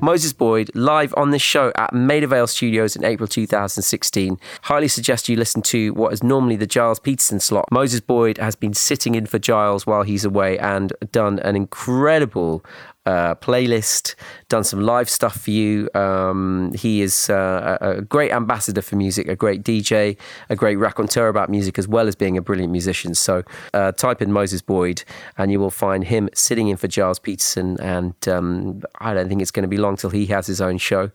Moses 0.00 0.32
Boyd 0.32 0.70
live 0.74 1.12
on 1.18 1.32
this 1.32 1.42
show 1.42 1.70
at 1.76 1.92
Maida 1.92 2.26
Vale 2.26 2.46
Studios 2.46 2.96
in 2.96 3.04
April 3.04 3.28
2016. 3.28 4.38
Highly 4.62 4.88
suggest 4.88 5.28
you 5.28 5.36
listen 5.36 5.60
to 5.64 5.92
what 5.92 6.14
is 6.14 6.22
normally 6.22 6.56
the 6.56 6.66
Gilles 6.66 6.98
Peterson 6.98 7.40
slot. 7.40 7.66
Moses 7.70 8.00
Boyd 8.00 8.38
has 8.38 8.56
been 8.56 8.72
sitting 8.72 9.14
in 9.14 9.26
for 9.26 9.38
Gilles 9.38 9.86
while 9.86 10.02
he's 10.02 10.24
away 10.24 10.56
and 10.58 10.94
done 11.12 11.40
an 11.40 11.54
incredible 11.54 12.64
uh, 13.06 13.34
playlist, 13.36 14.14
done 14.48 14.64
some 14.64 14.82
live 14.82 15.08
stuff 15.08 15.40
for 15.40 15.50
you. 15.50 15.88
Um, 15.94 16.72
he 16.74 17.00
is 17.00 17.30
uh, 17.30 17.78
a, 17.80 17.90
a 17.90 18.02
great 18.02 18.32
ambassador 18.32 18.82
for 18.82 18.96
music, 18.96 19.28
a 19.28 19.36
great 19.36 19.62
DJ, 19.62 20.18
a 20.50 20.56
great 20.56 20.76
raconteur 20.76 21.28
about 21.28 21.48
music, 21.48 21.78
as 21.78 21.88
well 21.88 22.06
as 22.06 22.14
being 22.14 22.36
a 22.36 22.42
brilliant 22.42 22.70
musician. 22.70 23.14
So 23.14 23.44
uh, 23.72 23.92
type 23.92 24.20
in 24.20 24.30
Moses 24.30 24.60
Boyd 24.60 25.04
and 25.38 25.50
you 25.50 25.58
will 25.58 25.70
find 25.70 26.04
him 26.04 26.28
sitting 26.34 26.68
in 26.68 26.76
for 26.76 26.90
Gilles 26.90 27.18
Peterson. 27.18 27.80
And 27.80 28.14
um, 28.28 28.82
I 28.98 29.14
don't 29.14 29.28
think 29.28 29.40
it's 29.40 29.50
going 29.50 29.62
to 29.62 29.68
be 29.68 29.78
long 29.78 29.96
till 29.96 30.10
he 30.10 30.26
has 30.26 30.46
his 30.46 30.60
own 30.60 30.76
show, 30.76 31.10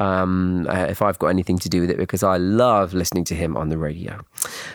um, 0.00 0.66
uh, 0.68 0.86
if 0.88 1.00
I've 1.00 1.18
got 1.18 1.28
anything 1.28 1.58
to 1.60 1.68
do 1.68 1.80
with 1.80 1.90
it, 1.90 1.96
because 1.96 2.24
I 2.24 2.38
love 2.38 2.92
listening 2.92 3.24
to 3.24 3.34
him 3.34 3.56
on 3.56 3.68
the 3.68 3.78
radio. 3.78 4.20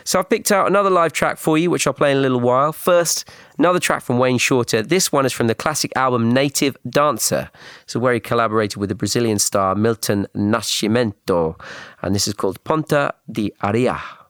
So 0.04 0.18
I've 0.18 0.30
picked 0.30 0.50
out 0.50 0.66
another 0.66 0.90
live 0.90 1.12
track 1.12 1.36
for 1.36 1.58
you, 1.58 1.70
which 1.70 1.86
I'll 1.86 1.92
play 1.92 2.12
in 2.12 2.16
a 2.16 2.20
little 2.20 2.40
while. 2.40 2.72
First, 2.72 3.28
Another 3.58 3.78
track 3.78 4.02
from 4.02 4.18
Wayne 4.18 4.38
Shorter. 4.38 4.82
This 4.82 5.12
one 5.12 5.26
is 5.26 5.32
from 5.32 5.46
the 5.46 5.54
classic 5.54 5.92
album 5.96 6.32
Native 6.32 6.76
Dancer. 6.88 7.50
So 7.86 8.00
where 8.00 8.14
he 8.14 8.20
collaborated 8.20 8.76
with 8.78 8.88
the 8.88 8.94
Brazilian 8.94 9.38
star 9.38 9.74
Milton 9.74 10.26
Nascimento. 10.34 11.60
And 12.00 12.14
this 12.14 12.26
is 12.26 12.34
called 12.34 12.62
Ponta 12.64 13.14
de 13.30 13.52
Areia. 13.62 14.21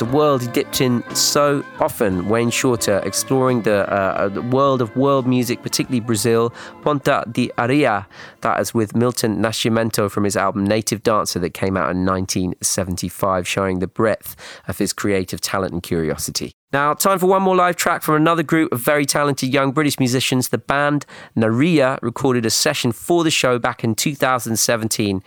It's 0.00 0.10
a 0.10 0.16
world 0.16 0.40
he 0.40 0.48
dipped 0.48 0.80
in 0.80 1.04
so 1.14 1.62
often. 1.78 2.26
Wayne 2.26 2.48
Shorter 2.48 3.02
exploring 3.04 3.64
the, 3.64 3.86
uh, 3.92 4.30
the 4.30 4.40
world 4.40 4.80
of 4.80 4.96
world 4.96 5.26
music, 5.26 5.60
particularly 5.60 6.00
Brazil. 6.00 6.54
Ponta 6.80 7.22
de 7.30 7.50
Areia, 7.58 8.06
that 8.40 8.58
is 8.60 8.72
with 8.72 8.96
Milton 8.96 9.42
Nascimento 9.42 10.10
from 10.10 10.24
his 10.24 10.38
album 10.38 10.64
Native 10.64 11.02
Dancer 11.02 11.38
that 11.40 11.52
came 11.52 11.76
out 11.76 11.90
in 11.90 12.06
1975, 12.06 13.46
showing 13.46 13.80
the 13.80 13.86
breadth 13.86 14.36
of 14.66 14.78
his 14.78 14.94
creative 14.94 15.42
talent 15.42 15.74
and 15.74 15.82
curiosity. 15.82 16.54
Now, 16.72 16.94
time 16.94 17.18
for 17.18 17.26
one 17.26 17.42
more 17.42 17.56
live 17.56 17.74
track 17.74 18.00
from 18.00 18.14
another 18.14 18.44
group 18.44 18.72
of 18.72 18.80
very 18.80 19.04
talented 19.04 19.52
young 19.52 19.72
British 19.72 19.98
musicians. 19.98 20.50
The 20.50 20.58
band 20.58 21.04
Nerija 21.36 21.98
recorded 22.00 22.46
a 22.46 22.50
session 22.50 22.92
for 22.92 23.24
the 23.24 23.30
show 23.30 23.58
back 23.58 23.82
in 23.82 23.96
2017 23.96 25.22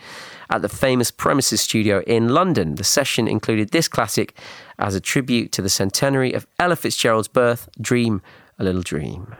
at 0.48 0.62
the 0.62 0.70
famous 0.70 1.10
Premises 1.10 1.60
studio 1.60 2.02
in 2.06 2.28
London. 2.30 2.76
The 2.76 2.84
session 2.84 3.28
included 3.28 3.72
this 3.72 3.88
classic 3.88 4.34
as 4.78 4.94
a 4.94 5.00
tribute 5.00 5.52
to 5.52 5.62
the 5.62 5.68
centenary 5.68 6.32
of 6.32 6.46
Ella 6.58 6.76
Fitzgerald's 6.76 7.28
birth, 7.28 7.68
Dream 7.80 8.22
a 8.58 8.64
Little 8.64 8.82
Dream. 8.82 9.34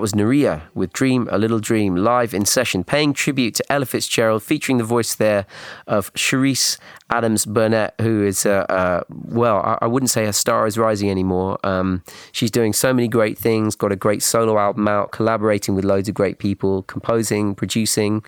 That 0.00 0.04
was 0.04 0.12
Nerija 0.14 0.62
with 0.72 0.94
Dream 0.94 1.28
a 1.30 1.36
Little 1.36 1.58
Dream 1.58 1.94
live 1.94 2.32
in 2.32 2.46
session, 2.46 2.84
paying 2.84 3.12
tribute 3.12 3.56
to 3.56 3.70
Ella 3.70 3.84
Fitzgerald, 3.84 4.42
featuring 4.42 4.78
the 4.78 4.84
voice 4.84 5.14
there 5.14 5.44
of 5.86 6.10
Cherise 6.14 6.78
Adams 7.10 7.44
Burnett, 7.44 7.92
who 8.00 8.24
is, 8.24 8.46
uh, 8.46 8.64
uh, 8.70 9.02
well, 9.10 9.58
I, 9.58 9.76
I, 9.82 9.86
wouldn't 9.88 10.08
say 10.08 10.24
her 10.24 10.32
star 10.32 10.66
is 10.66 10.78
rising 10.78 11.10
anymore. 11.10 11.58
Um, 11.64 12.02
she's 12.32 12.50
doing 12.50 12.72
so 12.72 12.94
many 12.94 13.08
great 13.08 13.36
things, 13.36 13.76
got 13.76 13.92
a 13.92 13.96
great 13.96 14.22
solo 14.22 14.58
album 14.58 14.88
out, 14.88 15.12
collaborating 15.12 15.74
with 15.74 15.84
loads 15.84 16.08
of 16.08 16.14
great 16.14 16.38
people, 16.38 16.82
composing, 16.84 17.54
producing 17.54 18.24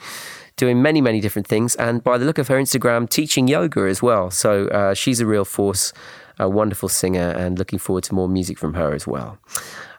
doing 0.58 0.82
many, 0.82 1.00
many 1.00 1.22
different 1.22 1.48
things. 1.48 1.74
And 1.76 2.04
by 2.04 2.18
the 2.18 2.26
look 2.26 2.36
of 2.36 2.48
her 2.48 2.58
Instagram, 2.58 3.08
teaching 3.08 3.48
yoga 3.48 3.84
as 3.84 4.02
well. 4.02 4.30
So 4.30 4.68
uh, 4.68 4.92
she's 4.92 5.20
a 5.20 5.26
real 5.26 5.46
force, 5.46 5.94
a 6.38 6.50
wonderful 6.50 6.90
singer, 6.90 7.30
and 7.30 7.58
looking 7.58 7.78
forward 7.78 8.04
to 8.04 8.14
more 8.14 8.28
music 8.28 8.58
from 8.58 8.74
her 8.74 8.92
as 8.92 9.06
well. 9.06 9.38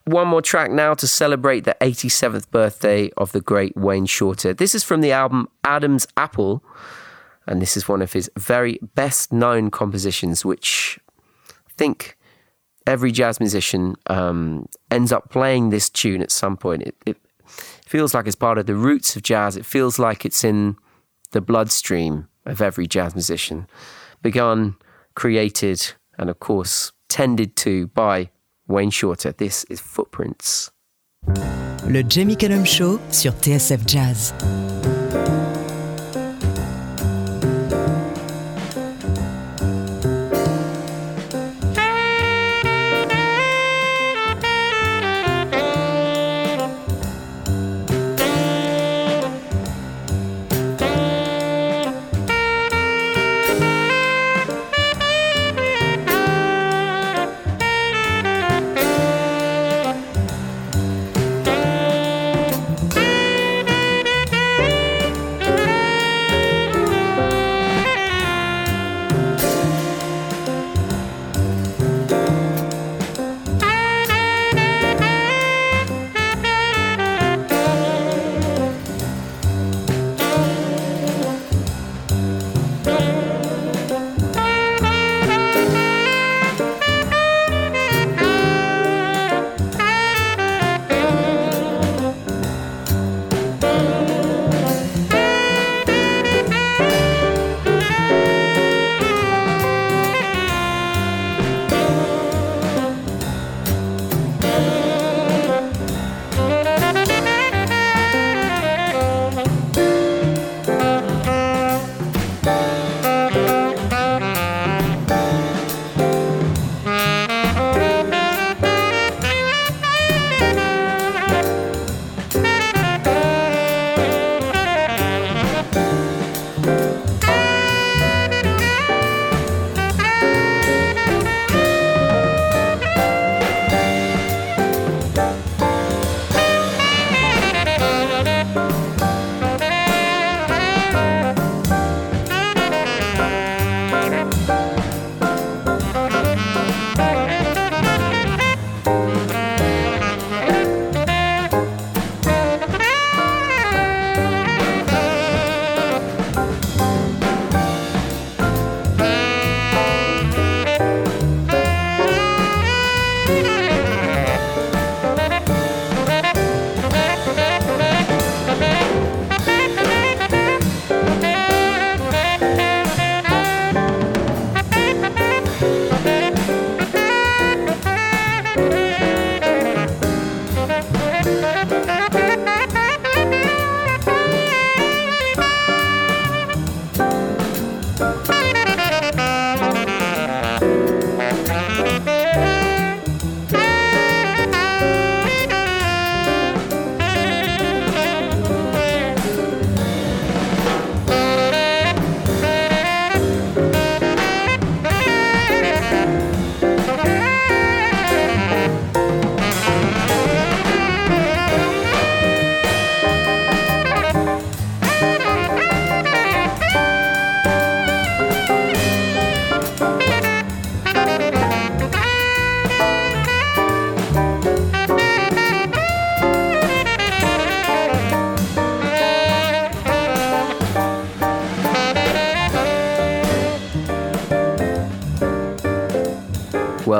One 0.05 0.27
more 0.27 0.41
track 0.41 0.69
now 0.69 0.93
to 0.95 1.07
celebrate 1.07 1.61
the 1.61 1.77
87th 1.79 2.51
birthday 2.51 3.09
of 3.15 3.31
the 3.31 3.39
great 3.39 3.77
Wayne 3.77 4.05
Shorter. 4.05 4.53
This 4.53 4.75
is 4.75 4.83
from 4.83 4.99
the 4.99 5.13
album 5.13 5.47
Adam's 5.63 6.05
Apple, 6.17 6.61
and 7.47 7.61
this 7.61 7.77
is 7.77 7.87
one 7.87 8.01
of 8.01 8.11
his 8.11 8.29
very 8.37 8.79
best 8.95 9.31
known 9.31 9.71
compositions, 9.71 10.43
which 10.43 10.99
I 11.49 11.71
think 11.77 12.17
every 12.85 13.13
jazz 13.13 13.39
musician 13.39 13.95
um, 14.07 14.67
ends 14.91 15.13
up 15.13 15.29
playing 15.29 15.69
this 15.69 15.89
tune 15.89 16.21
at 16.21 16.31
some 16.31 16.57
point. 16.57 16.83
It, 16.83 16.95
it 17.05 17.17
feels 17.85 18.13
like 18.13 18.27
it's 18.27 18.35
part 18.35 18.57
of 18.57 18.65
the 18.65 18.75
roots 18.75 19.15
of 19.15 19.23
jazz. 19.23 19.55
It 19.55 19.65
feels 19.65 19.99
like 19.99 20.25
it's 20.25 20.43
in 20.43 20.75
the 21.31 21.41
bloodstream 21.41 22.27
of 22.45 22.61
every 22.61 22.87
jazz 22.87 23.15
musician. 23.15 23.67
Begun, 24.21 24.75
created, 25.15 25.93
and 26.17 26.29
of 26.29 26.41
course, 26.41 26.91
tended 27.07 27.55
to 27.57 27.87
by 27.87 28.31
Wayne 28.67 28.91
Shorter. 28.91 29.33
This 29.33 29.65
is 29.69 29.81
Footprints. 29.81 30.71
Le 31.87 32.03
Jamie 32.07 32.37
Cullum 32.37 32.65
Show 32.65 32.99
sur 33.11 33.33
TSF 33.33 33.85
Jazz. 33.85 34.33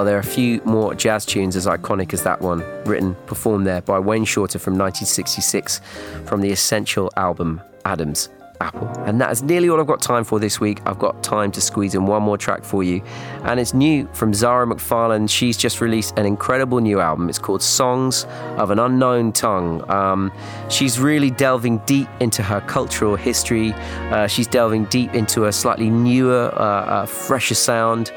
Well, 0.04 0.10
there 0.10 0.18
are 0.18 0.20
a 0.20 0.24
few 0.24 0.60
more 0.66 0.93
jazz 0.93 1.26
tunes 1.26 1.56
as 1.56 1.66
iconic 1.66 2.12
as 2.14 2.24
that 2.24 2.41
one, 2.41 2.60
written, 2.84 3.16
performed 3.26 3.66
there 3.66 3.82
by 3.82 3.99
Wayne 3.99 4.26
Shorter 4.26 4.60
from 4.60 4.74
1966 4.74 5.80
from 6.26 6.41
the 6.41 6.51
essential 6.51 7.10
album 7.16 7.62
Adam's 7.86 8.28
Apple. 8.60 8.89
And 9.06 9.22
that 9.22 9.32
is 9.32 9.43
nearly 9.43 9.70
all 9.70 9.80
I've 9.80 9.88
got 9.88 10.01
time 10.01 10.26
for 10.26 10.41
this 10.41 10.60
week. 10.60 10.82
I've 10.86 10.99
got 10.99 11.24
time 11.24 11.54
to 11.54 11.62
squeeze 11.62 11.95
in 11.95 12.06
one 12.06 12.22
more 12.22 12.38
track 12.38 12.66
for 12.66 12.84
you, 12.84 13.01
and 13.43 13.62
it's 13.62 13.74
new 13.74 14.06
from 14.12 14.34
Zara 14.34 14.66
McFarlane. 14.66 15.30
She's 15.30 15.56
just 15.56 15.80
released 15.80 16.18
an 16.18 16.26
incredible 16.26 16.82
new 16.82 16.99
album. 16.99 17.30
It's 17.30 17.39
called 17.39 17.62
Songs 17.62 18.26
of 18.58 18.72
an 18.72 18.80
Unknown 18.80 19.32
Tongue. 19.32 19.89
Um, 19.89 20.34
she's 20.70 20.99
really 20.99 21.32
delving 21.32 21.78
deep 21.86 22.10
into 22.20 22.43
her 22.43 22.60
cultural 22.60 23.16
history. 23.16 23.72
Uh, 24.12 24.28
she's 24.28 24.47
delving 24.47 24.84
deep 24.86 25.14
into 25.14 25.45
a 25.45 25.54
slightly 25.54 25.89
newer, 25.89 26.54
uh, 26.56 26.60
uh, 26.60 27.06
fresher 27.06 27.56
sound. 27.56 28.12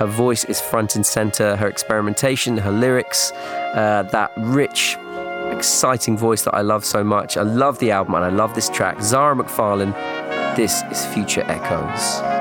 Her 0.00 0.06
voice 0.06 0.46
is 0.46 0.62
front 0.62 0.96
and 0.96 1.04
center, 1.04 1.56
her 1.56 1.68
experimentation, 1.68 2.56
her 2.56 2.72
lyrics, 2.72 3.32
uh, 3.32 4.08
that 4.10 4.32
rich, 4.38 4.96
exciting 5.50 6.16
voice 6.16 6.42
that 6.44 6.54
I 6.54 6.62
love 6.62 6.86
so 6.86 7.04
much. 7.04 7.36
I 7.36 7.42
love 7.42 7.78
the 7.80 7.90
album 7.90 8.14
and 8.14 8.24
I 8.24 8.30
love 8.30 8.54
this 8.54 8.70
track. 8.70 9.02
Zara 9.02 9.36
McFarlane, 9.36 9.92
this 10.56 10.82
is 10.90 11.04
Future 11.12 11.42
Echoes. 11.42 12.39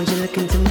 Would 0.00 0.08
you 0.08 0.16
look 0.16 0.38
into 0.38 0.58
me? 0.60 0.69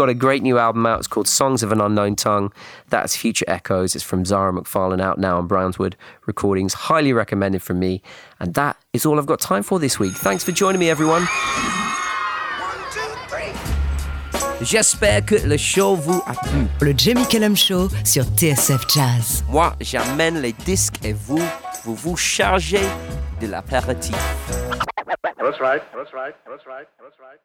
got 0.00 0.08
a 0.08 0.14
great 0.14 0.42
new 0.42 0.56
album 0.56 0.86
out. 0.86 0.98
It's 0.98 1.06
called 1.06 1.28
Songs 1.28 1.62
of 1.62 1.72
an 1.72 1.80
Unknown 1.82 2.16
Tongue. 2.16 2.54
That's 2.88 3.14
Future 3.14 3.44
Echoes. 3.46 3.94
It's 3.94 4.02
from 4.02 4.24
Zara 4.24 4.50
McFarlane 4.50 5.02
out 5.02 5.18
now 5.18 5.36
on 5.36 5.46
Brownswood 5.46 5.92
Recordings. 6.26 6.72
Highly 6.72 7.12
recommended 7.12 7.62
from 7.62 7.78
me. 7.78 8.00
And 8.38 8.54
that 8.54 8.78
is 8.94 9.04
all 9.04 9.18
I've 9.18 9.26
got 9.26 9.40
time 9.40 9.62
for 9.62 9.78
this 9.78 9.98
week. 9.98 10.14
Thanks 10.14 10.42
for 10.42 10.52
joining 10.52 10.80
me, 10.80 10.88
everyone. 10.88 11.26
J'espère 14.62 15.26
que 15.26 15.34
le 15.46 15.58
show 15.58 15.96
vous 15.96 16.22
a 16.26 16.32
plu. 16.32 16.66
Le 16.80 16.94
Jamie 16.96 17.26
Cullum 17.28 17.54
Show 17.54 17.88
sur 18.02 18.24
TSF 18.24 18.88
Jazz. 18.88 19.44
Moi, 19.50 19.74
j'amène 19.82 20.40
les 20.40 20.54
disques 20.54 21.04
et 21.04 21.12
vous, 21.12 21.42
vous 21.84 21.94
vous 21.94 22.16
chargez 22.16 22.86
de 23.42 23.48
l'apéritif. 23.48 24.16
That's 25.36 25.60
right. 25.60 25.82
That's 25.94 26.14
right. 26.14 26.34
That's 26.46 26.66
right. 26.66 26.86
That's 26.98 27.18
right. 27.20 27.40